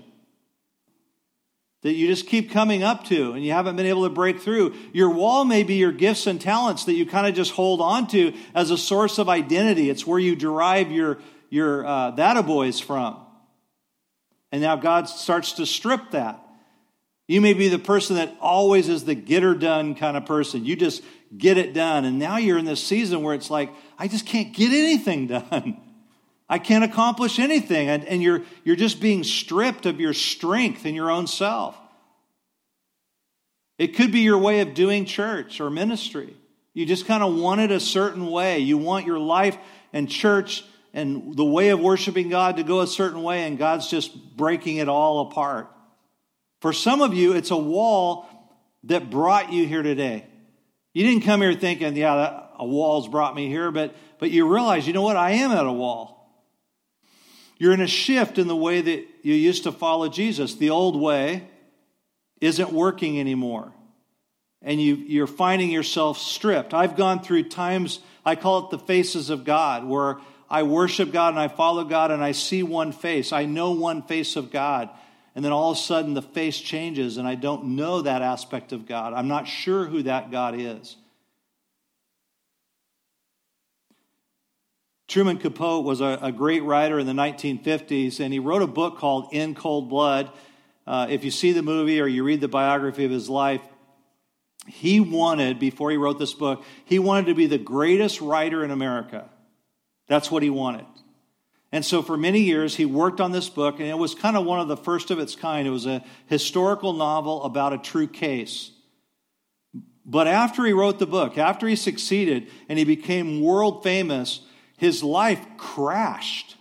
That 1.83 1.95
you 1.95 2.07
just 2.07 2.27
keep 2.27 2.51
coming 2.51 2.83
up 2.83 3.05
to 3.05 3.33
and 3.33 3.43
you 3.43 3.53
haven't 3.53 3.77
been 3.77 3.87
able 3.87 4.05
to 4.05 4.11
break 4.11 4.41
through. 4.41 4.75
Your 4.93 5.11
wall 5.11 5.45
may 5.45 5.63
be 5.63 5.75
your 5.75 5.93
gifts 5.93 6.27
and 6.27 6.41
talents 6.41 6.85
that 6.85 6.93
you 6.93 7.07
kind 7.07 7.27
of 7.27 7.35
just 7.35 7.53
hold 7.53 7.81
on 7.81 8.07
to 8.09 8.35
as 8.55 8.71
a 8.71 8.77
source 8.77 9.19
of 9.19 9.29
identity. 9.29 9.89
It's 9.89 10.07
where 10.07 10.19
you 10.19 10.37
derive 10.37 10.91
your, 10.91 11.19
your 11.49 11.87
uh, 11.87 12.11
that 12.13 12.45
boys 12.47 12.81
from. 12.81 13.17
And 14.53 14.61
now 14.61 14.77
God 14.77 15.09
starts 15.09 15.53
to 15.55 15.67
strip 15.67 16.11
that. 16.11 16.45
You 17.29 17.41
may 17.41 17.55
be 17.55 17.69
the 17.69 17.79
person 17.79 18.17
that 18.17 18.37
always 18.41 18.89
is 18.89 19.05
the 19.05 19.15
get 19.15 19.43
her 19.43 19.55
done 19.55 19.95
kind 19.95 20.17
of 20.17 20.27
person. 20.27 20.65
You 20.65 20.75
just 20.75 21.03
get 21.37 21.57
it 21.57 21.73
done. 21.73 22.05
And 22.05 22.19
now 22.19 22.39
you're 22.39 22.59
in 22.59 22.65
this 22.65 22.83
season 22.83 23.23
where 23.23 23.35
it's 23.35 23.51
like, 23.51 23.73
I 23.99 24.09
just 24.09 24.27
can't 24.27 24.53
get 24.53 24.73
anything 24.73 25.27
done. 25.29 25.81
I 26.51 26.59
can't 26.59 26.83
accomplish 26.83 27.39
anything. 27.39 27.89
And, 27.89 28.05
and 28.05 28.21
you're, 28.21 28.43
you're 28.65 28.77
just 28.77 29.01
being 29.01 29.23
stripped 29.23 29.87
of 29.87 30.01
your 30.01 30.13
strength 30.13 30.85
in 30.85 30.97
your 30.97 31.09
own 31.09 31.29
self. 31.29 31.77
It 33.79 33.95
could 33.95 34.11
be 34.11 34.21
your 34.21 34.37
way 34.37 34.61
of 34.61 34.75
doing 34.75 35.05
church 35.05 35.61
or 35.61 35.71
ministry. 35.71 36.37
You 36.75 36.85
just 36.87 37.07
kind 37.07 37.23
of 37.23 37.37
want 37.37 37.61
it 37.61 37.71
a 37.71 37.79
certain 37.79 38.27
way. 38.27 38.59
You 38.59 38.77
want 38.77 39.07
your 39.07 39.21
life 39.21 39.57
and 39.93 40.11
church 40.11 40.65
and 40.93 41.37
the 41.37 41.45
way 41.45 41.69
of 41.69 41.79
worshiping 41.79 42.29
God 42.29 42.57
to 42.57 42.65
go 42.65 42.81
a 42.81 42.87
certain 42.87 43.23
way, 43.23 43.45
and 43.45 43.57
God's 43.57 43.89
just 43.89 44.37
breaking 44.37 44.79
it 44.79 44.89
all 44.89 45.29
apart. 45.29 45.71
For 46.61 46.73
some 46.73 47.01
of 47.01 47.15
you, 47.15 47.33
it's 47.33 47.53
a 47.53 47.57
wall 47.57 48.29
that 48.85 49.09
brought 49.09 49.53
you 49.53 49.67
here 49.67 49.83
today. 49.83 50.27
You 50.93 51.05
didn't 51.05 51.23
come 51.23 51.43
here 51.43 51.55
thinking, 51.55 51.97
yeah, 51.97 52.47
a 52.59 52.67
wall's 52.67 53.07
brought 53.07 53.37
me 53.37 53.47
here, 53.47 53.71
but, 53.71 53.95
but 54.19 54.33
you 54.33 54.53
realize, 54.53 54.85
you 54.85 54.93
know 54.93 55.03
what, 55.03 55.17
I 55.17 55.31
am 55.31 55.53
at 55.53 55.65
a 55.65 55.73
wall. 55.73 56.20
You're 57.61 57.75
in 57.75 57.83
a 57.83 57.87
shift 57.87 58.39
in 58.39 58.49
the 58.49 58.57
way 58.57 58.81
that 58.81 59.07
you 59.23 59.35
used 59.35 59.65
to 59.65 59.73
follow 59.73 60.09
Jesus. 60.09 60.55
The 60.55 60.71
old 60.71 60.99
way 60.99 61.47
isn't 62.41 62.73
working 62.73 63.21
anymore. 63.21 63.71
And 64.63 64.81
you, 64.81 64.95
you're 64.95 65.27
finding 65.27 65.71
yourself 65.71 66.17
stripped. 66.17 66.73
I've 66.73 66.97
gone 66.97 67.23
through 67.23 67.51
times, 67.51 68.01
I 68.25 68.35
call 68.35 68.65
it 68.65 68.71
the 68.71 68.79
faces 68.79 69.29
of 69.29 69.45
God, 69.45 69.85
where 69.85 70.17
I 70.49 70.63
worship 70.63 71.13
God 71.13 71.35
and 71.35 71.39
I 71.39 71.49
follow 71.49 71.85
God 71.85 72.11
and 72.11 72.25
I 72.25 72.33
see 72.33 72.63
one 72.63 72.93
face. 72.93 73.31
I 73.31 73.45
know 73.45 73.73
one 73.73 74.03
face 74.05 74.37
of 74.37 74.51
God. 74.51 74.89
And 75.35 75.45
then 75.45 75.53
all 75.53 75.73
of 75.73 75.77
a 75.77 75.81
sudden 75.81 76.15
the 76.15 76.23
face 76.23 76.59
changes 76.59 77.19
and 77.19 77.29
I 77.29 77.35
don't 77.35 77.77
know 77.77 78.01
that 78.01 78.23
aspect 78.23 78.73
of 78.73 78.87
God. 78.87 79.13
I'm 79.13 79.29
not 79.29 79.47
sure 79.47 79.85
who 79.85 80.05
that 80.05 80.31
God 80.31 80.55
is. 80.59 80.97
Truman 85.11 85.39
Capote 85.39 85.85
was 85.85 86.01
a, 86.01 86.21
a, 86.23 86.31
great 86.31 86.63
writer 86.63 87.01
in 87.01 87.05
the 87.05 87.13
1950s, 87.13 88.21
and 88.21 88.33
he 88.33 88.39
wrote 88.39 88.63
a 88.63 88.67
book 88.69 88.97
called 88.97 89.27
In 89.33 89.57
Cold 89.57 89.89
Blood. 89.89 90.31
Uh, 90.87 91.09
if 91.11 91.25
you 91.25 91.33
see 91.33 91.51
the 91.51 91.65
movie 91.65 92.01
or 92.01 92.07
you 92.07 92.23
read 92.23 92.41
the 92.41 92.47
biography 92.47 93.05
of 93.07 93.11
his 93.11 93.29
life, 93.29 93.61
he 94.69 95.01
wanted, 95.01 95.59
before 95.59 95.91
he 95.91 95.97
wrote 95.97 96.21
this 96.21 96.33
book, 96.33 96.63
he 96.85 97.01
wanted 97.01 97.27
to 97.27 97.35
be 97.35 97.47
the 97.47 97.59
greatest 97.59 98.21
writer 98.21 98.65
in 98.65 98.71
America. 98.71 99.29
That's 100.07 100.31
what 100.31 100.45
he 100.45 100.51
wanted. 100.51 100.87
And 101.73 101.85
so 101.85 102.03
for 102.03 102.17
many 102.17 102.43
years, 102.43 102.77
he 102.77 102.87
worked 102.87 103.21
on 103.21 103.33
this 103.33 103.49
book, 103.49 103.81
and 103.81 103.89
it 103.89 103.99
was 103.99 104.15
kind 104.15 104.37
of 104.37 104.45
one 104.45 104.61
of 104.61 104.69
the 104.69 104.77
first 104.77 105.11
of 105.11 105.19
its 105.19 105.35
kind. 105.35 105.67
It 105.67 105.73
was 105.73 105.87
a 105.87 106.05
historical 106.27 106.93
novel 106.93 107.43
about 107.43 107.73
a 107.73 107.79
true 107.79 108.07
case. 108.07 108.71
But 110.07 110.29
after 110.29 110.65
he 110.65 110.73
wrote 110.73 111.01
the 111.01 111.07
book, 111.07 111.37
after 111.37 111.67
he 111.67 111.75
succeeded 111.75 112.47
and 112.69 112.79
he 112.79 112.85
became 112.85 113.43
world 113.43 113.83
famous, 113.83 114.43
his 114.81 115.03
life 115.03 115.45
crashed. 115.59 116.57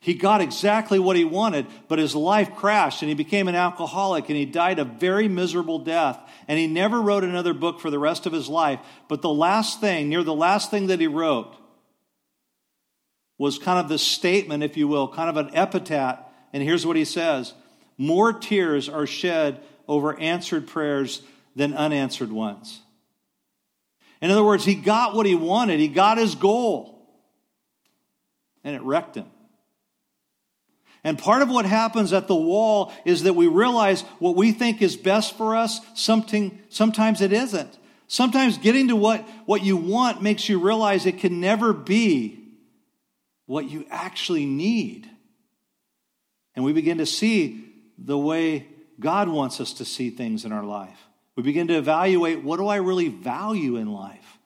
He 0.00 0.14
got 0.14 0.40
exactly 0.40 0.98
what 0.98 1.14
he 1.14 1.24
wanted, 1.26 1.66
but 1.88 1.98
his 1.98 2.14
life 2.14 2.56
crashed 2.56 3.02
and 3.02 3.10
he 3.10 3.14
became 3.14 3.48
an 3.48 3.54
alcoholic 3.54 4.30
and 4.30 4.38
he 4.38 4.46
died 4.46 4.78
a 4.78 4.84
very 4.86 5.28
miserable 5.28 5.78
death. 5.78 6.18
And 6.48 6.58
he 6.58 6.66
never 6.66 7.02
wrote 7.02 7.22
another 7.22 7.52
book 7.52 7.80
for 7.80 7.90
the 7.90 7.98
rest 7.98 8.24
of 8.24 8.32
his 8.32 8.48
life. 8.48 8.80
But 9.08 9.20
the 9.20 9.28
last 9.28 9.82
thing, 9.82 10.08
near 10.08 10.22
the 10.22 10.32
last 10.32 10.70
thing 10.70 10.86
that 10.86 11.00
he 11.00 11.06
wrote, 11.06 11.54
was 13.36 13.58
kind 13.58 13.78
of 13.78 13.90
the 13.90 13.98
statement, 13.98 14.62
if 14.62 14.78
you 14.78 14.88
will, 14.88 15.06
kind 15.06 15.28
of 15.28 15.36
an 15.36 15.54
epitaph. 15.54 16.20
And 16.54 16.62
here's 16.62 16.86
what 16.86 16.96
he 16.96 17.04
says 17.04 17.52
More 17.98 18.32
tears 18.32 18.88
are 18.88 19.06
shed 19.06 19.60
over 19.86 20.18
answered 20.18 20.66
prayers 20.66 21.20
than 21.54 21.74
unanswered 21.74 22.32
ones. 22.32 22.80
In 24.20 24.30
other 24.30 24.44
words, 24.44 24.64
he 24.64 24.74
got 24.74 25.14
what 25.14 25.26
he 25.26 25.34
wanted, 25.34 25.80
he 25.80 25.88
got 25.88 26.18
his 26.18 26.34
goal, 26.34 27.06
and 28.64 28.74
it 28.74 28.82
wrecked 28.82 29.14
him. 29.14 29.26
And 31.04 31.18
part 31.18 31.42
of 31.42 31.48
what 31.48 31.64
happens 31.64 32.12
at 32.12 32.26
the 32.26 32.34
wall 32.34 32.92
is 33.04 33.22
that 33.22 33.34
we 33.34 33.46
realize 33.46 34.02
what 34.18 34.36
we 34.36 34.52
think 34.52 34.82
is 34.82 34.96
best 34.96 35.36
for 35.36 35.54
us, 35.54 35.80
something, 35.94 36.58
sometimes 36.68 37.20
it 37.20 37.32
isn't. 37.32 37.78
Sometimes 38.08 38.58
getting 38.58 38.88
to 38.88 38.96
what, 38.96 39.20
what 39.46 39.62
you 39.62 39.76
want 39.76 40.22
makes 40.22 40.48
you 40.48 40.58
realize 40.58 41.06
it 41.06 41.18
can 41.18 41.40
never 41.40 41.72
be 41.72 42.40
what 43.46 43.70
you 43.70 43.86
actually 43.90 44.46
need. 44.46 45.08
And 46.56 46.64
we 46.64 46.72
begin 46.72 46.98
to 46.98 47.06
see 47.06 47.64
the 47.96 48.18
way 48.18 48.66
God 48.98 49.28
wants 49.28 49.60
us 49.60 49.74
to 49.74 49.84
see 49.84 50.10
things 50.10 50.44
in 50.44 50.52
our 50.52 50.64
life. 50.64 50.98
We 51.38 51.44
begin 51.44 51.68
to 51.68 51.78
evaluate 51.78 52.42
what 52.42 52.56
do 52.56 52.66
I 52.66 52.78
really 52.78 53.06
value 53.06 53.76
in 53.76 53.92
life? 53.92 54.38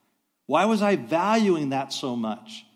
Why 0.44 0.66
was 0.66 0.82
I 0.82 0.96
valuing 0.96 1.70
that 1.70 1.90
so 1.90 2.16
much? 2.16 2.66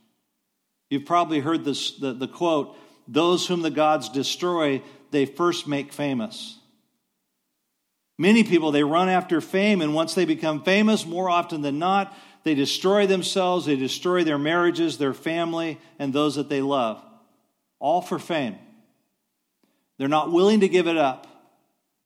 You've 0.89 1.05
probably 1.05 1.41
heard 1.41 1.67
this, 1.67 1.99
the, 1.99 2.15
the 2.15 2.27
quote 2.27 2.79
those 3.07 3.47
whom 3.47 3.61
the 3.61 3.71
gods 3.71 4.09
destroy, 4.09 4.81
they 5.11 5.27
first 5.27 5.69
make 5.69 5.93
famous. 5.93 6.59
Many 8.17 8.43
people, 8.43 8.73
they 8.73 8.85
run 8.85 9.11
after 9.11 9.43
fame, 9.43 9.83
and 9.83 9.95
once 9.95 10.15
they 10.15 10.25
become 10.25 10.63
famous, 10.63 11.05
more 11.05 11.29
often 11.29 11.61
than 11.61 11.79
not, 11.79 12.17
they 12.43 12.55
destroy 12.55 13.07
themselves, 13.07 13.67
they 13.67 13.77
destroy 13.77 14.25
their 14.25 14.39
marriages, 14.39 14.97
their 14.97 15.13
family, 15.13 15.79
and 15.99 16.15
those 16.15 16.37
that 16.37 16.49
they 16.49 16.63
love. 16.63 17.05
All 17.81 18.01
for 18.01 18.19
fame. 18.19 18.57
They're 19.99 20.09
not 20.09 20.33
willing 20.33 20.61
to 20.61 20.71
give 20.71 20.87
it 20.89 20.97
up 20.97 21.27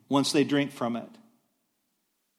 once 0.09 0.33
they 0.33 0.43
drink 0.43 0.73
from 0.73 0.97
it. 0.97 1.09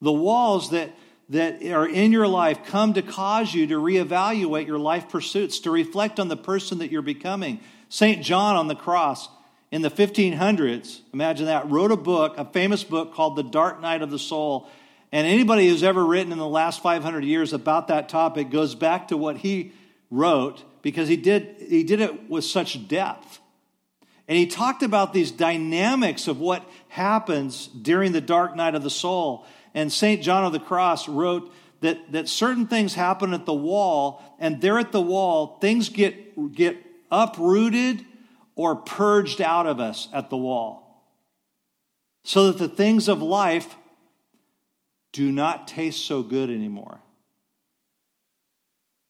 The 0.02 0.12
walls 0.12 0.72
that, 0.72 0.92
that 1.30 1.64
are 1.64 1.88
in 1.88 2.12
your 2.12 2.28
life 2.28 2.66
come 2.66 2.94
to 2.94 3.02
cause 3.02 3.54
you 3.54 3.68
to 3.68 3.76
reevaluate 3.76 4.68
your 4.68 4.80
life 4.80 5.10
pursuits, 5.10 5.60
to 5.60 5.72
reflect 5.72 6.20
on 6.20 6.28
the 6.28 6.38
person 6.38 6.80
that 6.80 6.92
you're 6.92 7.02
becoming. 7.02 7.60
St. 7.90 8.24
John 8.24 8.56
of 8.56 8.68
the 8.68 8.76
Cross 8.76 9.30
in 9.72 9.82
the 9.82 9.92
1500s, 9.92 11.02
imagine 11.14 11.46
that, 11.46 11.70
wrote 11.70 11.92
a 11.92 11.98
book, 11.98 12.38
a 12.38 12.46
famous 12.46 12.84
book 12.84 13.14
called 13.14 13.36
The 13.36 13.44
Dark 13.44 13.82
Night 13.82 14.02
of 14.02 14.12
the 14.12 14.20
Soul. 14.20 14.68
And 15.12 15.28
anybody 15.28 15.68
who's 15.68 15.84
ever 15.84 16.06
written 16.06 16.32
in 16.32 16.38
the 16.38 16.48
last 16.48 16.82
500 16.82 17.24
years 17.24 17.54
about 17.54 17.88
that 17.88 18.10
topic 18.10 18.50
goes 18.50 18.76
back 18.76 19.10
to 19.10 19.18
what 19.18 19.38
he 19.38 19.74
wrote 20.10 20.64
because 20.82 21.08
he 21.08 21.18
did, 21.18 21.56
he 21.60 21.84
did 21.84 22.02
it 22.02 22.30
with 22.30 22.44
such 22.44 22.88
depth. 22.88 23.40
And 24.28 24.38
he 24.38 24.48
talked 24.48 24.84
about 24.84 25.14
these 25.14 25.32
dynamics 25.32 26.28
of 26.28 26.40
what 26.40 26.66
happens 26.90 27.68
during 27.68 28.12
the 28.12 28.22
dark 28.22 28.56
night 28.56 28.76
of 28.76 28.84
the 28.84 28.90
soul. 28.90 29.46
And 29.74 29.92
St. 29.92 30.22
John 30.22 30.46
of 30.46 30.52
the 30.52 30.60
Cross 30.60 31.08
wrote 31.08 31.54
that, 31.82 32.12
that 32.12 32.28
certain 32.28 32.68
things 32.68 32.94
happen 32.94 33.34
at 33.34 33.46
the 33.46 33.54
wall, 33.54 34.24
and 34.40 34.62
there 34.62 34.78
at 34.78 34.92
the 34.92 35.02
wall, 35.02 35.58
things 35.60 35.90
get, 35.90 36.54
get 36.54 36.78
uprooted 37.12 38.06
or 38.56 38.76
purged 38.76 39.42
out 39.42 39.66
of 39.66 39.80
us 39.80 40.08
at 40.14 40.30
the 40.30 40.38
wall. 40.38 41.04
So 42.24 42.48
that 42.48 42.60
the 42.60 42.70
things 42.70 43.08
of 43.08 43.22
life 43.22 43.76
do 45.12 45.32
not 45.32 45.68
taste 45.68 46.06
so 46.06 46.22
good 46.22 46.50
anymore. 46.50 47.00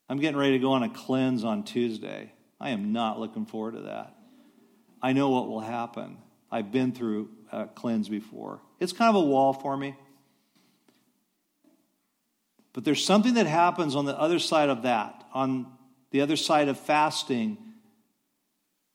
I'm 0.09 0.19
getting 0.19 0.37
ready 0.37 0.53
to 0.53 0.59
go 0.59 0.71
on 0.73 0.83
a 0.83 0.89
cleanse 0.89 1.43
on 1.43 1.63
Tuesday. 1.63 2.31
I 2.59 2.71
am 2.71 2.91
not 2.91 3.19
looking 3.19 3.45
forward 3.45 3.75
to 3.75 3.81
that. 3.81 4.15
I 5.01 5.13
know 5.13 5.29
what 5.29 5.47
will 5.47 5.61
happen. 5.61 6.17
I've 6.51 6.71
been 6.71 6.91
through 6.91 7.29
a 7.51 7.67
cleanse 7.67 8.09
before. 8.09 8.61
It's 8.79 8.93
kind 8.93 9.09
of 9.09 9.15
a 9.15 9.25
wall 9.25 9.53
for 9.53 9.75
me. 9.75 9.95
But 12.73 12.85
there's 12.85 13.03
something 13.03 13.33
that 13.35 13.47
happens 13.47 13.95
on 13.95 14.05
the 14.05 14.17
other 14.17 14.39
side 14.39 14.69
of 14.69 14.83
that, 14.83 15.25
on 15.33 15.67
the 16.11 16.21
other 16.21 16.35
side 16.35 16.67
of 16.67 16.79
fasting. 16.79 17.57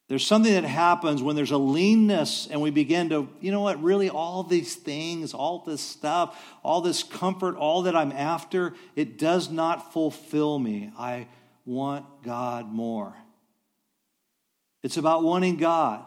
There's 0.09 0.27
something 0.27 0.53
that 0.53 0.65
happens 0.65 1.21
when 1.21 1.35
there's 1.35 1.51
a 1.51 1.59
leanness 1.59 2.47
and 2.49 2.61
we 2.61 2.71
begin 2.71 3.09
to, 3.09 3.29
you 3.41 3.51
know 3.51 3.63
what, 3.63 3.83
really 3.83 4.09
all 4.09 4.45
these 4.45 4.77
things, 4.77 5.35
all 5.35 5.65
this 5.67 5.81
stuff, 5.81 6.41
all 6.63 6.81
this 6.81 7.03
comfort, 7.03 7.57
all 7.57 7.83
that 7.83 7.97
I'm 7.97 8.13
after, 8.13 8.75
it 8.95 9.19
does 9.19 9.51
not 9.51 9.93
fulfill 9.93 10.59
me. 10.59 10.93
I 10.97 11.27
want 11.65 12.07
God 12.23 12.67
more. 12.73 13.15
It's 14.85 14.97
about 14.97 15.25
wanting 15.25 15.57
God 15.57 16.05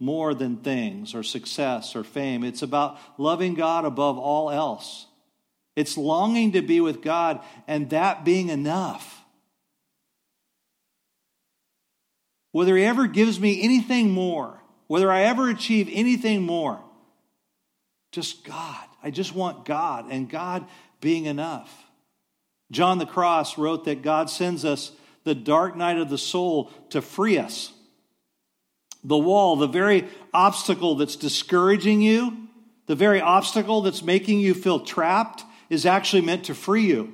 more 0.00 0.34
than 0.34 0.56
things 0.56 1.14
or 1.14 1.22
success 1.22 1.94
or 1.94 2.02
fame. 2.02 2.42
It's 2.42 2.62
about 2.62 2.98
loving 3.18 3.54
God 3.54 3.84
above 3.84 4.18
all 4.18 4.50
else. 4.50 5.06
It's 5.74 5.96
longing 5.96 6.52
to 6.52 6.62
be 6.62 6.80
with 6.80 7.02
God 7.02 7.40
and 7.66 7.90
that 7.90 8.24
being 8.24 8.48
enough. 8.48 9.22
Whether 12.52 12.76
He 12.76 12.84
ever 12.84 13.06
gives 13.06 13.40
me 13.40 13.62
anything 13.62 14.10
more, 14.10 14.60
whether 14.86 15.10
I 15.10 15.22
ever 15.22 15.48
achieve 15.48 15.88
anything 15.90 16.42
more. 16.42 16.78
Just 18.10 18.44
God. 18.44 18.84
I 19.02 19.10
just 19.10 19.34
want 19.34 19.64
God 19.64 20.06
and 20.10 20.28
God 20.28 20.66
being 21.00 21.24
enough. 21.24 21.72
John 22.70 22.98
the 22.98 23.06
Cross 23.06 23.56
wrote 23.56 23.86
that 23.86 24.02
God 24.02 24.28
sends 24.28 24.64
us 24.64 24.92
the 25.24 25.34
dark 25.34 25.76
night 25.76 25.96
of 25.96 26.10
the 26.10 26.18
soul 26.18 26.70
to 26.90 27.00
free 27.00 27.38
us. 27.38 27.72
The 29.02 29.18
wall, 29.18 29.56
the 29.56 29.66
very 29.66 30.08
obstacle 30.32 30.94
that's 30.94 31.16
discouraging 31.16 32.02
you, 32.02 32.48
the 32.86 32.94
very 32.94 33.20
obstacle 33.20 33.80
that's 33.80 34.02
making 34.02 34.40
you 34.40 34.54
feel 34.54 34.80
trapped, 34.80 35.44
is 35.72 35.86
actually 35.86 36.20
meant 36.20 36.44
to 36.44 36.54
free 36.54 36.84
you. 36.84 37.10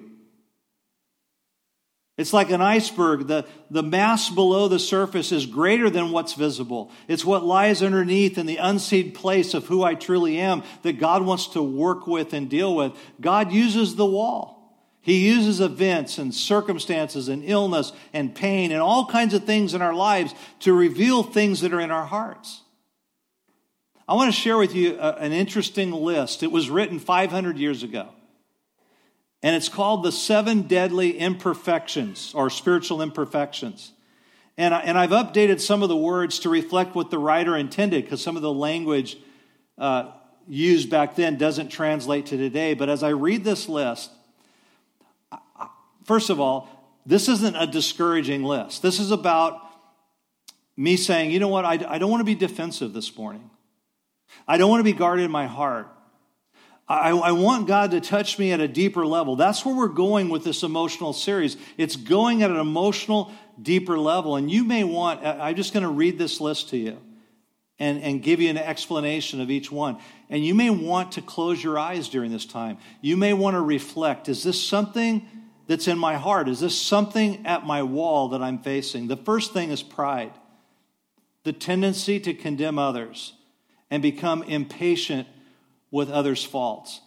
It's 2.16 2.32
like 2.32 2.50
an 2.50 2.60
iceberg. 2.60 3.28
The, 3.28 3.46
the 3.70 3.84
mass 3.84 4.28
below 4.28 4.66
the 4.66 4.80
surface 4.80 5.30
is 5.30 5.46
greater 5.46 5.88
than 5.88 6.10
what's 6.10 6.34
visible. 6.34 6.90
It's 7.06 7.24
what 7.24 7.44
lies 7.44 7.84
underneath 7.84 8.36
in 8.36 8.46
the 8.46 8.56
unseen 8.56 9.12
place 9.12 9.54
of 9.54 9.66
who 9.66 9.84
I 9.84 9.94
truly 9.94 10.38
am 10.38 10.64
that 10.82 10.98
God 10.98 11.22
wants 11.22 11.46
to 11.48 11.62
work 11.62 12.08
with 12.08 12.32
and 12.32 12.50
deal 12.50 12.74
with. 12.74 12.94
God 13.20 13.52
uses 13.52 13.94
the 13.94 14.04
wall. 14.04 14.56
He 15.02 15.28
uses 15.28 15.60
events 15.60 16.18
and 16.18 16.34
circumstances 16.34 17.28
and 17.28 17.44
illness 17.44 17.92
and 18.12 18.34
pain 18.34 18.72
and 18.72 18.80
all 18.80 19.06
kinds 19.06 19.34
of 19.34 19.44
things 19.44 19.72
in 19.72 19.82
our 19.82 19.94
lives 19.94 20.34
to 20.60 20.72
reveal 20.72 21.22
things 21.22 21.60
that 21.60 21.72
are 21.72 21.80
in 21.80 21.92
our 21.92 22.06
hearts. 22.06 22.62
I 24.08 24.14
want 24.14 24.34
to 24.34 24.40
share 24.40 24.58
with 24.58 24.74
you 24.74 24.98
a, 24.98 25.12
an 25.12 25.30
interesting 25.30 25.92
list. 25.92 26.42
It 26.42 26.50
was 26.50 26.68
written 26.68 26.98
500 26.98 27.56
years 27.56 27.84
ago 27.84 28.08
and 29.42 29.54
it's 29.54 29.68
called 29.68 30.02
the 30.02 30.12
seven 30.12 30.62
deadly 30.62 31.16
imperfections 31.18 32.32
or 32.34 32.50
spiritual 32.50 33.02
imperfections. 33.02 33.92
And, 34.56 34.74
I, 34.74 34.80
and 34.80 34.98
I've 34.98 35.10
updated 35.10 35.60
some 35.60 35.82
of 35.82 35.88
the 35.88 35.96
words 35.96 36.40
to 36.40 36.48
reflect 36.48 36.94
what 36.96 37.10
the 37.10 37.18
writer 37.18 37.56
intended 37.56 38.04
because 38.04 38.20
some 38.20 38.34
of 38.34 38.42
the 38.42 38.52
language 38.52 39.16
uh, 39.78 40.10
used 40.48 40.90
back 40.90 41.14
then 41.14 41.38
doesn't 41.38 41.68
translate 41.68 42.26
to 42.26 42.36
today. 42.36 42.74
But 42.74 42.88
as 42.88 43.04
I 43.04 43.10
read 43.10 43.44
this 43.44 43.68
list, 43.68 44.10
first 46.04 46.30
of 46.30 46.40
all, 46.40 46.68
this 47.06 47.28
isn't 47.28 47.54
a 47.54 47.66
discouraging 47.66 48.42
list. 48.42 48.82
This 48.82 48.98
is 48.98 49.12
about 49.12 49.60
me 50.76 50.96
saying, 50.96 51.30
you 51.30 51.38
know 51.38 51.48
what, 51.48 51.64
I, 51.64 51.78
I 51.88 51.98
don't 51.98 52.10
want 52.10 52.20
to 52.20 52.24
be 52.24 52.34
defensive 52.34 52.92
this 52.92 53.16
morning. 53.16 53.50
I 54.46 54.58
don't 54.58 54.70
want 54.70 54.80
to 54.80 54.84
be 54.84 54.92
guarded 54.92 55.24
in 55.24 55.30
my 55.30 55.46
heart. 55.46 55.88
I, 56.88 57.10
I, 57.10 57.32
want 57.32 57.66
God 57.66 57.90
to 57.90 58.00
touch 58.00 58.38
me 58.38 58.52
at 58.52 58.60
a 58.60 58.68
deeper 58.68 59.04
level. 59.04 59.36
That's 59.36 59.62
where 59.64 59.74
we're 59.74 59.88
going 59.88 60.30
with 60.30 60.42
this 60.42 60.62
emotional 60.62 61.12
series. 61.12 61.58
It's 61.76 61.96
going 61.96 62.42
at 62.42 62.50
an 62.50 62.56
emotional, 62.56 63.30
deeper 63.60 63.98
level. 63.98 64.36
And 64.36 64.50
you 64.50 64.64
may 64.64 64.84
want, 64.84 65.24
I'm 65.24 65.54
just 65.54 65.74
going 65.74 65.82
to 65.82 65.90
read 65.90 66.18
this 66.18 66.40
list 66.40 66.70
to 66.70 66.78
you 66.78 66.98
and, 67.78 68.02
and 68.02 68.22
give 68.22 68.40
you 68.40 68.48
an 68.48 68.56
explanation 68.56 69.42
of 69.42 69.50
each 69.50 69.70
one. 69.70 69.98
And 70.30 70.44
you 70.44 70.54
may 70.54 70.70
want 70.70 71.12
to 71.12 71.22
close 71.22 71.62
your 71.62 71.78
eyes 71.78 72.08
during 72.08 72.32
this 72.32 72.46
time. 72.46 72.78
You 73.02 73.18
may 73.18 73.34
want 73.34 73.54
to 73.54 73.60
reflect 73.60 74.30
is 74.30 74.42
this 74.42 74.62
something 74.62 75.28
that's 75.66 75.88
in 75.88 75.98
my 75.98 76.16
heart? 76.16 76.48
Is 76.48 76.60
this 76.60 76.80
something 76.80 77.46
at 77.46 77.66
my 77.66 77.82
wall 77.82 78.28
that 78.30 78.42
I'm 78.42 78.58
facing? 78.58 79.08
The 79.08 79.16
first 79.18 79.52
thing 79.52 79.70
is 79.70 79.82
pride, 79.82 80.32
the 81.44 81.52
tendency 81.52 82.18
to 82.20 82.32
condemn 82.32 82.78
others 82.78 83.34
and 83.90 84.02
become 84.02 84.42
impatient 84.42 85.28
with 85.90 86.10
others' 86.10 86.44
faults. 86.44 87.00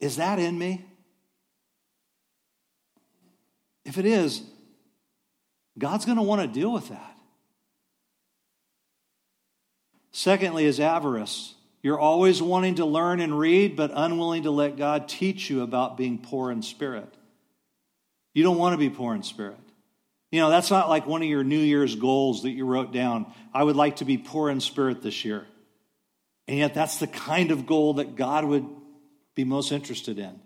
Is 0.00 0.16
that 0.16 0.38
in 0.38 0.58
me? 0.58 0.84
If 3.84 3.98
it 3.98 4.06
is, 4.06 4.42
God's 5.78 6.04
going 6.04 6.18
to 6.18 6.22
want 6.22 6.42
to 6.42 6.48
deal 6.48 6.72
with 6.72 6.88
that. 6.88 7.16
Secondly, 10.12 10.66
is 10.66 10.78
avarice. 10.78 11.54
You're 11.82 11.98
always 11.98 12.40
wanting 12.40 12.76
to 12.76 12.84
learn 12.84 13.20
and 13.20 13.36
read, 13.36 13.76
but 13.76 13.90
unwilling 13.94 14.44
to 14.44 14.50
let 14.50 14.76
God 14.76 15.08
teach 15.08 15.50
you 15.50 15.62
about 15.62 15.96
being 15.96 16.18
poor 16.18 16.52
in 16.52 16.62
spirit. 16.62 17.12
You 18.34 18.42
don't 18.42 18.58
want 18.58 18.74
to 18.74 18.78
be 18.78 18.90
poor 18.90 19.14
in 19.14 19.22
spirit. 19.22 19.58
You 20.30 20.40
know, 20.40 20.48
that's 20.48 20.70
not 20.70 20.88
like 20.88 21.06
one 21.06 21.22
of 21.22 21.28
your 21.28 21.44
New 21.44 21.58
Year's 21.58 21.94
goals 21.94 22.42
that 22.42 22.50
you 22.50 22.64
wrote 22.64 22.92
down. 22.92 23.32
I 23.52 23.62
would 23.62 23.76
like 23.76 23.96
to 23.96 24.04
be 24.04 24.16
poor 24.16 24.48
in 24.48 24.60
spirit 24.60 25.02
this 25.02 25.24
year. 25.24 25.46
And 26.48 26.58
yet, 26.58 26.74
that's 26.74 26.98
the 26.98 27.06
kind 27.06 27.50
of 27.50 27.66
goal 27.66 27.94
that 27.94 28.16
God 28.16 28.44
would 28.44 28.66
be 29.34 29.44
most 29.44 29.72
interested 29.72 30.18
in. 30.18 30.40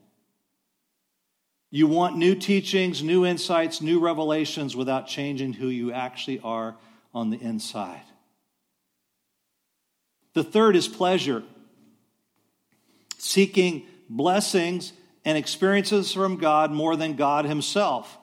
You 1.71 1.87
want 1.87 2.17
new 2.17 2.35
teachings, 2.35 3.03
new 3.03 3.27
insights, 3.27 3.81
new 3.81 3.99
revelations 3.99 4.77
without 4.77 5.07
changing 5.07 5.55
who 5.55 5.69
you 5.69 5.93
actually 5.93 6.41
are 6.41 6.77
on 7.15 7.31
the 7.31 7.39
inside. 7.39 8.05
The 10.35 10.45
third 10.45 10.77
is 10.77 10.87
pleasure, 10.87 11.43
seeking 13.19 13.87
blessings 14.09 14.93
and 15.25 15.37
experiences 15.37 16.13
from 16.13 16.37
God 16.37 16.71
more 16.71 16.95
than 16.95 17.17
God 17.17 17.47
Himself. 17.47 18.17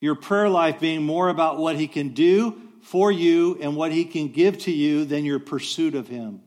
Your 0.00 0.14
prayer 0.14 0.48
life 0.48 0.80
being 0.80 1.02
more 1.02 1.28
about 1.28 1.58
what 1.58 1.76
He 1.76 1.88
can 1.88 2.10
do 2.10 2.62
for 2.86 3.10
you 3.10 3.58
and 3.60 3.74
what 3.74 3.90
he 3.90 4.04
can 4.04 4.28
give 4.28 4.56
to 4.58 4.70
you 4.70 5.04
than 5.04 5.24
your 5.24 5.40
pursuit 5.40 5.96
of 5.96 6.06
him. 6.06 6.40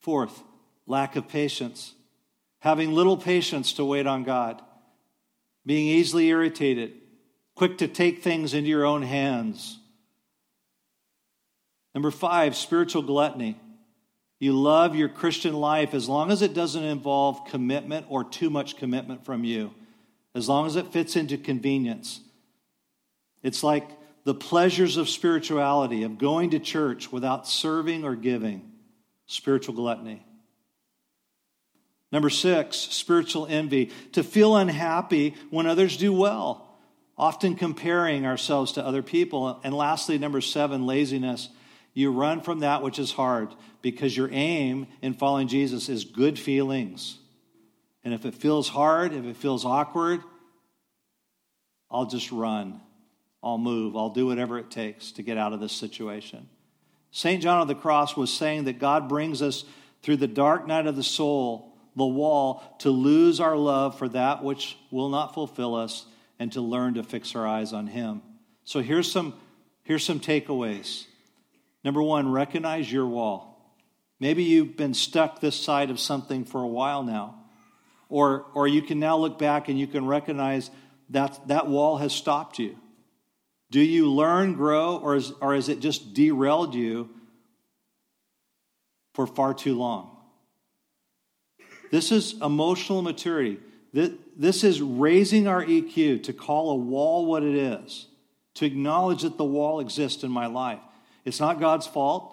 Fourth, 0.00 0.42
lack 0.86 1.16
of 1.16 1.26
patience. 1.26 1.94
Having 2.60 2.92
little 2.92 3.16
patience 3.16 3.72
to 3.74 3.84
wait 3.84 4.06
on 4.06 4.24
God. 4.24 4.60
Being 5.64 5.86
easily 5.86 6.28
irritated, 6.28 6.92
quick 7.54 7.78
to 7.78 7.88
take 7.88 8.22
things 8.22 8.52
into 8.52 8.68
your 8.68 8.84
own 8.84 9.00
hands. 9.00 9.78
Number 11.94 12.10
five, 12.10 12.54
spiritual 12.54 13.00
gluttony. 13.00 13.58
You 14.38 14.52
love 14.52 14.94
your 14.94 15.08
Christian 15.08 15.54
life 15.54 15.94
as 15.94 16.10
long 16.10 16.30
as 16.30 16.42
it 16.42 16.52
doesn't 16.52 16.84
involve 16.84 17.46
commitment 17.46 18.04
or 18.10 18.22
too 18.22 18.50
much 18.50 18.76
commitment 18.76 19.24
from 19.24 19.44
you, 19.44 19.72
as 20.34 20.46
long 20.46 20.66
as 20.66 20.76
it 20.76 20.92
fits 20.92 21.16
into 21.16 21.38
convenience. 21.38 22.20
It's 23.44 23.62
like 23.62 23.88
the 24.24 24.34
pleasures 24.34 24.96
of 24.96 25.08
spirituality, 25.08 26.02
of 26.02 26.18
going 26.18 26.50
to 26.50 26.58
church 26.58 27.12
without 27.12 27.46
serving 27.46 28.04
or 28.04 28.16
giving, 28.16 28.72
spiritual 29.26 29.74
gluttony. 29.74 30.26
Number 32.10 32.30
six, 32.30 32.76
spiritual 32.76 33.46
envy, 33.46 33.90
to 34.12 34.24
feel 34.24 34.56
unhappy 34.56 35.34
when 35.50 35.66
others 35.66 35.96
do 35.96 36.12
well, 36.12 36.78
often 37.18 37.54
comparing 37.54 38.24
ourselves 38.24 38.72
to 38.72 38.84
other 38.84 39.02
people. 39.02 39.60
And 39.62 39.74
lastly, 39.74 40.16
number 40.16 40.40
seven, 40.40 40.86
laziness. 40.86 41.48
You 41.92 42.10
run 42.10 42.40
from 42.40 42.60
that 42.60 42.82
which 42.82 42.98
is 42.98 43.12
hard 43.12 43.54
because 43.82 44.16
your 44.16 44.28
aim 44.32 44.86
in 45.02 45.14
following 45.14 45.48
Jesus 45.48 45.88
is 45.88 46.04
good 46.04 46.38
feelings. 46.38 47.18
And 48.02 48.14
if 48.14 48.24
it 48.24 48.34
feels 48.34 48.68
hard, 48.68 49.12
if 49.12 49.24
it 49.24 49.36
feels 49.36 49.64
awkward, 49.64 50.20
I'll 51.90 52.06
just 52.06 52.32
run. 52.32 52.80
I'll 53.44 53.58
move. 53.58 53.94
I'll 53.94 54.10
do 54.10 54.26
whatever 54.26 54.58
it 54.58 54.70
takes 54.70 55.12
to 55.12 55.22
get 55.22 55.36
out 55.36 55.52
of 55.52 55.60
this 55.60 55.72
situation. 55.72 56.48
St. 57.10 57.42
John 57.42 57.60
of 57.60 57.68
the 57.68 57.74
Cross 57.74 58.16
was 58.16 58.32
saying 58.32 58.64
that 58.64 58.78
God 58.78 59.08
brings 59.08 59.42
us 59.42 59.64
through 60.02 60.16
the 60.16 60.26
dark 60.26 60.66
night 60.66 60.86
of 60.86 60.96
the 60.96 61.02
soul, 61.02 61.76
the 61.94 62.06
wall, 62.06 62.62
to 62.78 62.90
lose 62.90 63.40
our 63.40 63.56
love 63.56 63.98
for 63.98 64.08
that 64.08 64.42
which 64.42 64.78
will 64.90 65.10
not 65.10 65.34
fulfill 65.34 65.74
us 65.74 66.06
and 66.38 66.50
to 66.52 66.60
learn 66.60 66.94
to 66.94 67.04
fix 67.04 67.36
our 67.36 67.46
eyes 67.46 67.72
on 67.72 67.86
Him. 67.86 68.22
So 68.64 68.80
here's 68.80 69.12
some, 69.12 69.34
here's 69.82 70.04
some 70.04 70.20
takeaways. 70.20 71.04
Number 71.84 72.02
one, 72.02 72.32
recognize 72.32 72.90
your 72.90 73.06
wall. 73.06 73.76
Maybe 74.18 74.42
you've 74.42 74.76
been 74.76 74.94
stuck 74.94 75.40
this 75.40 75.54
side 75.54 75.90
of 75.90 76.00
something 76.00 76.46
for 76.46 76.62
a 76.62 76.66
while 76.66 77.02
now. 77.02 77.36
Or, 78.08 78.46
or 78.54 78.66
you 78.66 78.80
can 78.80 78.98
now 78.98 79.18
look 79.18 79.38
back 79.38 79.68
and 79.68 79.78
you 79.78 79.86
can 79.86 80.06
recognize 80.06 80.70
that 81.10 81.48
that 81.48 81.68
wall 81.68 81.98
has 81.98 82.12
stopped 82.12 82.58
you. 82.58 82.78
Do 83.74 83.80
you 83.80 84.08
learn, 84.08 84.54
grow, 84.54 84.98
or 84.98 85.16
is, 85.16 85.32
or 85.40 85.52
is 85.52 85.68
it 85.68 85.80
just 85.80 86.14
derailed 86.14 86.76
you 86.76 87.10
for 89.14 89.26
far 89.26 89.52
too 89.52 89.76
long? 89.76 90.16
This 91.90 92.12
is 92.12 92.40
emotional 92.40 93.02
maturity. 93.02 93.58
This 93.92 94.62
is 94.62 94.80
raising 94.80 95.48
our 95.48 95.64
EQ 95.64 96.22
to 96.22 96.32
call 96.32 96.70
a 96.70 96.76
wall 96.76 97.26
what 97.26 97.42
it 97.42 97.56
is, 97.56 98.06
to 98.54 98.64
acknowledge 98.64 99.22
that 99.22 99.38
the 99.38 99.44
wall 99.44 99.80
exists 99.80 100.22
in 100.22 100.30
my 100.30 100.46
life. 100.46 100.78
It's 101.24 101.40
not 101.40 101.58
God's 101.58 101.88
fault. 101.88 102.32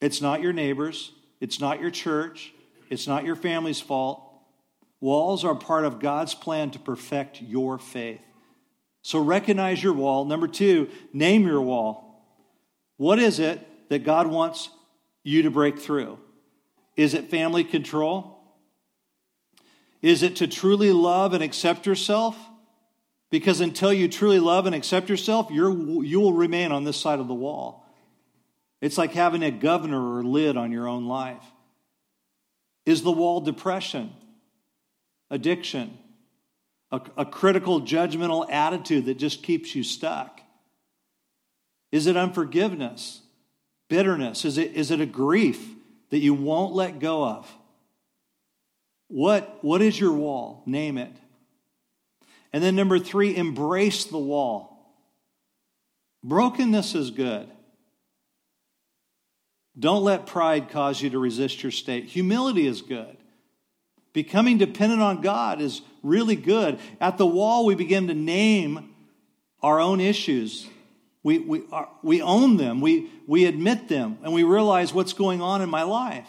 It's 0.00 0.20
not 0.20 0.42
your 0.42 0.52
neighbor's. 0.52 1.12
It's 1.40 1.60
not 1.60 1.80
your 1.80 1.92
church. 1.92 2.52
It's 2.90 3.06
not 3.06 3.24
your 3.24 3.36
family's 3.36 3.80
fault. 3.80 4.20
Walls 5.00 5.44
are 5.44 5.54
part 5.54 5.84
of 5.84 6.00
God's 6.00 6.34
plan 6.34 6.72
to 6.72 6.80
perfect 6.80 7.40
your 7.40 7.78
faith. 7.78 8.20
So 9.08 9.18
recognize 9.18 9.82
your 9.82 9.94
wall. 9.94 10.26
Number 10.26 10.46
two, 10.46 10.90
name 11.14 11.46
your 11.46 11.62
wall. 11.62 12.30
What 12.98 13.18
is 13.18 13.38
it 13.38 13.66
that 13.88 14.04
God 14.04 14.26
wants 14.26 14.68
you 15.22 15.44
to 15.44 15.50
break 15.50 15.78
through? 15.78 16.18
Is 16.94 17.14
it 17.14 17.30
family 17.30 17.64
control? 17.64 18.38
Is 20.02 20.22
it 20.22 20.36
to 20.36 20.46
truly 20.46 20.92
love 20.92 21.32
and 21.32 21.42
accept 21.42 21.86
yourself? 21.86 22.36
Because 23.30 23.62
until 23.62 23.94
you 23.94 24.08
truly 24.08 24.40
love 24.40 24.66
and 24.66 24.74
accept 24.74 25.08
yourself, 25.08 25.48
you're, 25.50 25.72
you 26.04 26.20
will 26.20 26.34
remain 26.34 26.70
on 26.70 26.84
this 26.84 27.00
side 27.00 27.18
of 27.18 27.28
the 27.28 27.34
wall. 27.34 27.86
It's 28.82 28.98
like 28.98 29.12
having 29.12 29.42
a 29.42 29.50
governor 29.50 30.18
or 30.18 30.22
lid 30.22 30.58
on 30.58 30.70
your 30.70 30.86
own 30.86 31.06
life. 31.06 31.44
Is 32.84 33.00
the 33.00 33.10
wall 33.10 33.40
depression, 33.40 34.12
addiction, 35.30 35.96
a, 36.90 37.00
a 37.16 37.26
critical, 37.26 37.80
judgmental 37.80 38.50
attitude 38.50 39.06
that 39.06 39.18
just 39.18 39.42
keeps 39.42 39.74
you 39.74 39.82
stuck? 39.82 40.40
Is 41.92 42.06
it 42.06 42.16
unforgiveness, 42.16 43.22
bitterness? 43.88 44.44
Is 44.44 44.58
it, 44.58 44.74
is 44.74 44.90
it 44.90 45.00
a 45.00 45.06
grief 45.06 45.66
that 46.10 46.18
you 46.18 46.34
won't 46.34 46.74
let 46.74 46.98
go 46.98 47.24
of? 47.24 47.50
What, 49.08 49.58
what 49.62 49.80
is 49.80 49.98
your 49.98 50.12
wall? 50.12 50.62
Name 50.66 50.98
it. 50.98 51.12
And 52.52 52.62
then, 52.62 52.76
number 52.76 52.98
three, 52.98 53.36
embrace 53.36 54.04
the 54.04 54.18
wall. 54.18 54.94
Brokenness 56.24 56.94
is 56.94 57.10
good. 57.10 57.48
Don't 59.78 60.02
let 60.02 60.26
pride 60.26 60.70
cause 60.70 61.00
you 61.00 61.10
to 61.10 61.18
resist 61.18 61.62
your 61.62 61.72
state. 61.72 62.06
Humility 62.06 62.66
is 62.66 62.82
good. 62.82 63.16
Becoming 64.12 64.58
dependent 64.58 65.02
on 65.02 65.20
God 65.20 65.60
is 65.60 65.82
really 66.02 66.36
good. 66.36 66.78
At 67.00 67.18
the 67.18 67.26
wall, 67.26 67.66
we 67.66 67.74
begin 67.74 68.08
to 68.08 68.14
name 68.14 68.94
our 69.62 69.80
own 69.80 70.00
issues. 70.00 70.66
We, 71.22 71.38
we, 71.38 71.62
are, 71.72 71.88
we 72.02 72.22
own 72.22 72.56
them, 72.56 72.80
we, 72.80 73.10
we 73.26 73.44
admit 73.44 73.88
them, 73.88 74.18
and 74.22 74.32
we 74.32 74.44
realize 74.44 74.94
what's 74.94 75.12
going 75.12 75.42
on 75.42 75.62
in 75.62 75.68
my 75.68 75.82
life. 75.82 76.28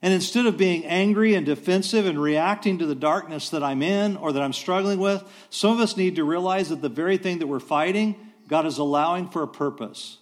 And 0.00 0.14
instead 0.14 0.46
of 0.46 0.56
being 0.56 0.84
angry 0.86 1.34
and 1.34 1.44
defensive 1.44 2.06
and 2.06 2.20
reacting 2.20 2.78
to 2.78 2.86
the 2.86 2.94
darkness 2.94 3.50
that 3.50 3.64
I'm 3.64 3.82
in 3.82 4.16
or 4.16 4.32
that 4.32 4.42
I'm 4.42 4.52
struggling 4.52 5.00
with, 5.00 5.24
some 5.50 5.72
of 5.72 5.80
us 5.80 5.96
need 5.96 6.16
to 6.16 6.24
realize 6.24 6.68
that 6.68 6.82
the 6.82 6.88
very 6.88 7.16
thing 7.16 7.40
that 7.40 7.46
we're 7.46 7.58
fighting, 7.58 8.14
God 8.46 8.66
is 8.66 8.78
allowing 8.78 9.28
for 9.28 9.42
a 9.42 9.48
purpose. 9.48 10.18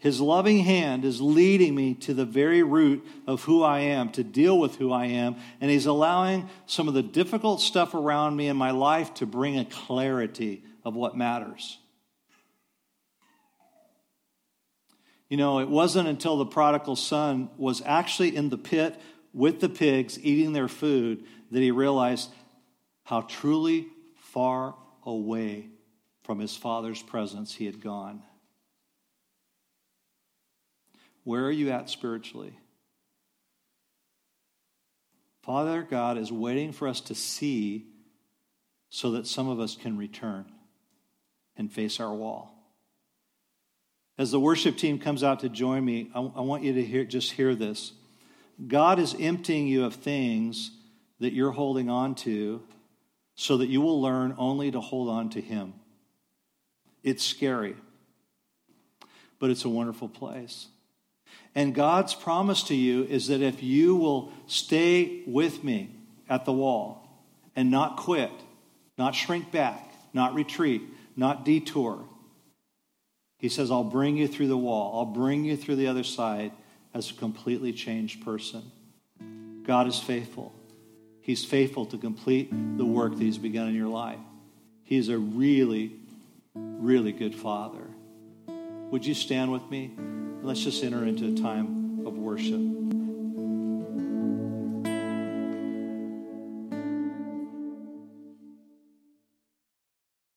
His 0.00 0.18
loving 0.18 0.60
hand 0.60 1.04
is 1.04 1.20
leading 1.20 1.74
me 1.74 1.92
to 1.94 2.14
the 2.14 2.24
very 2.24 2.62
root 2.62 3.06
of 3.26 3.44
who 3.44 3.62
I 3.62 3.80
am, 3.80 4.10
to 4.12 4.24
deal 4.24 4.58
with 4.58 4.76
who 4.76 4.90
I 4.90 5.04
am. 5.06 5.36
And 5.60 5.70
He's 5.70 5.84
allowing 5.84 6.48
some 6.64 6.88
of 6.88 6.94
the 6.94 7.02
difficult 7.02 7.60
stuff 7.60 7.92
around 7.92 8.34
me 8.34 8.48
in 8.48 8.56
my 8.56 8.70
life 8.70 9.12
to 9.14 9.26
bring 9.26 9.58
a 9.58 9.66
clarity 9.66 10.64
of 10.84 10.94
what 10.94 11.18
matters. 11.18 11.78
You 15.28 15.36
know, 15.36 15.60
it 15.60 15.68
wasn't 15.68 16.08
until 16.08 16.38
the 16.38 16.46
prodigal 16.46 16.96
son 16.96 17.50
was 17.58 17.82
actually 17.84 18.34
in 18.34 18.48
the 18.48 18.58
pit 18.58 18.98
with 19.34 19.60
the 19.60 19.68
pigs 19.68 20.18
eating 20.18 20.54
their 20.54 20.66
food 20.66 21.24
that 21.50 21.60
he 21.60 21.70
realized 21.70 22.30
how 23.04 23.20
truly 23.20 23.86
far 24.16 24.74
away 25.04 25.68
from 26.24 26.38
his 26.38 26.56
father's 26.56 27.02
presence 27.02 27.54
he 27.54 27.66
had 27.66 27.82
gone. 27.82 28.22
Where 31.24 31.44
are 31.44 31.50
you 31.50 31.70
at 31.70 31.90
spiritually? 31.90 32.54
Father 35.42 35.82
God 35.82 36.18
is 36.18 36.30
waiting 36.30 36.72
for 36.72 36.86
us 36.86 37.00
to 37.02 37.14
see 37.14 37.86
so 38.88 39.12
that 39.12 39.26
some 39.26 39.48
of 39.48 39.60
us 39.60 39.76
can 39.76 39.96
return 39.96 40.46
and 41.56 41.72
face 41.72 42.00
our 42.00 42.12
wall. 42.14 42.54
As 44.18 44.30
the 44.30 44.40
worship 44.40 44.76
team 44.76 44.98
comes 44.98 45.24
out 45.24 45.40
to 45.40 45.48
join 45.48 45.84
me, 45.84 46.10
I, 46.14 46.20
I 46.20 46.40
want 46.40 46.62
you 46.62 46.74
to 46.74 46.84
hear, 46.84 47.04
just 47.04 47.32
hear 47.32 47.54
this. 47.54 47.92
God 48.66 48.98
is 48.98 49.16
emptying 49.18 49.66
you 49.66 49.84
of 49.84 49.94
things 49.94 50.72
that 51.20 51.32
you're 51.32 51.52
holding 51.52 51.88
on 51.88 52.14
to 52.16 52.62
so 53.34 53.56
that 53.56 53.68
you 53.68 53.80
will 53.80 54.00
learn 54.02 54.34
only 54.36 54.70
to 54.70 54.80
hold 54.80 55.08
on 55.08 55.30
to 55.30 55.40
Him. 55.40 55.72
It's 57.02 57.24
scary, 57.24 57.76
but 59.38 59.48
it's 59.48 59.64
a 59.64 59.70
wonderful 59.70 60.08
place. 60.08 60.66
And 61.54 61.74
God's 61.74 62.14
promise 62.14 62.62
to 62.64 62.74
you 62.74 63.04
is 63.04 63.26
that 63.28 63.42
if 63.42 63.62
you 63.62 63.96
will 63.96 64.32
stay 64.46 65.22
with 65.26 65.64
me 65.64 65.90
at 66.28 66.44
the 66.44 66.52
wall 66.52 67.08
and 67.56 67.70
not 67.70 67.96
quit, 67.96 68.30
not 68.96 69.14
shrink 69.14 69.50
back, 69.50 69.92
not 70.12 70.34
retreat, 70.34 70.82
not 71.16 71.44
detour, 71.44 72.04
He 73.38 73.48
says, 73.48 73.70
I'll 73.70 73.84
bring 73.84 74.16
you 74.16 74.28
through 74.28 74.48
the 74.48 74.56
wall. 74.56 74.98
I'll 74.98 75.12
bring 75.12 75.44
you 75.44 75.56
through 75.56 75.76
the 75.76 75.88
other 75.88 76.04
side 76.04 76.52
as 76.94 77.10
a 77.10 77.14
completely 77.14 77.72
changed 77.72 78.24
person. 78.24 78.70
God 79.64 79.86
is 79.86 79.98
faithful. 79.98 80.52
He's 81.20 81.44
faithful 81.44 81.86
to 81.86 81.98
complete 81.98 82.50
the 82.76 82.84
work 82.84 83.12
that 83.12 83.22
He's 83.22 83.38
begun 83.38 83.68
in 83.68 83.74
your 83.74 83.88
life. 83.88 84.18
He's 84.84 85.08
a 85.08 85.18
really, 85.18 85.92
really 86.54 87.12
good 87.12 87.34
Father. 87.34 87.86
Would 88.90 89.06
you 89.06 89.14
stand 89.14 89.52
with 89.52 89.70
me? 89.70 89.92
Let's 90.42 90.64
just 90.64 90.82
enter 90.82 91.04
into 91.04 91.32
a 91.32 91.34
time 91.40 92.04
of 92.06 92.18
worship. 92.18 92.79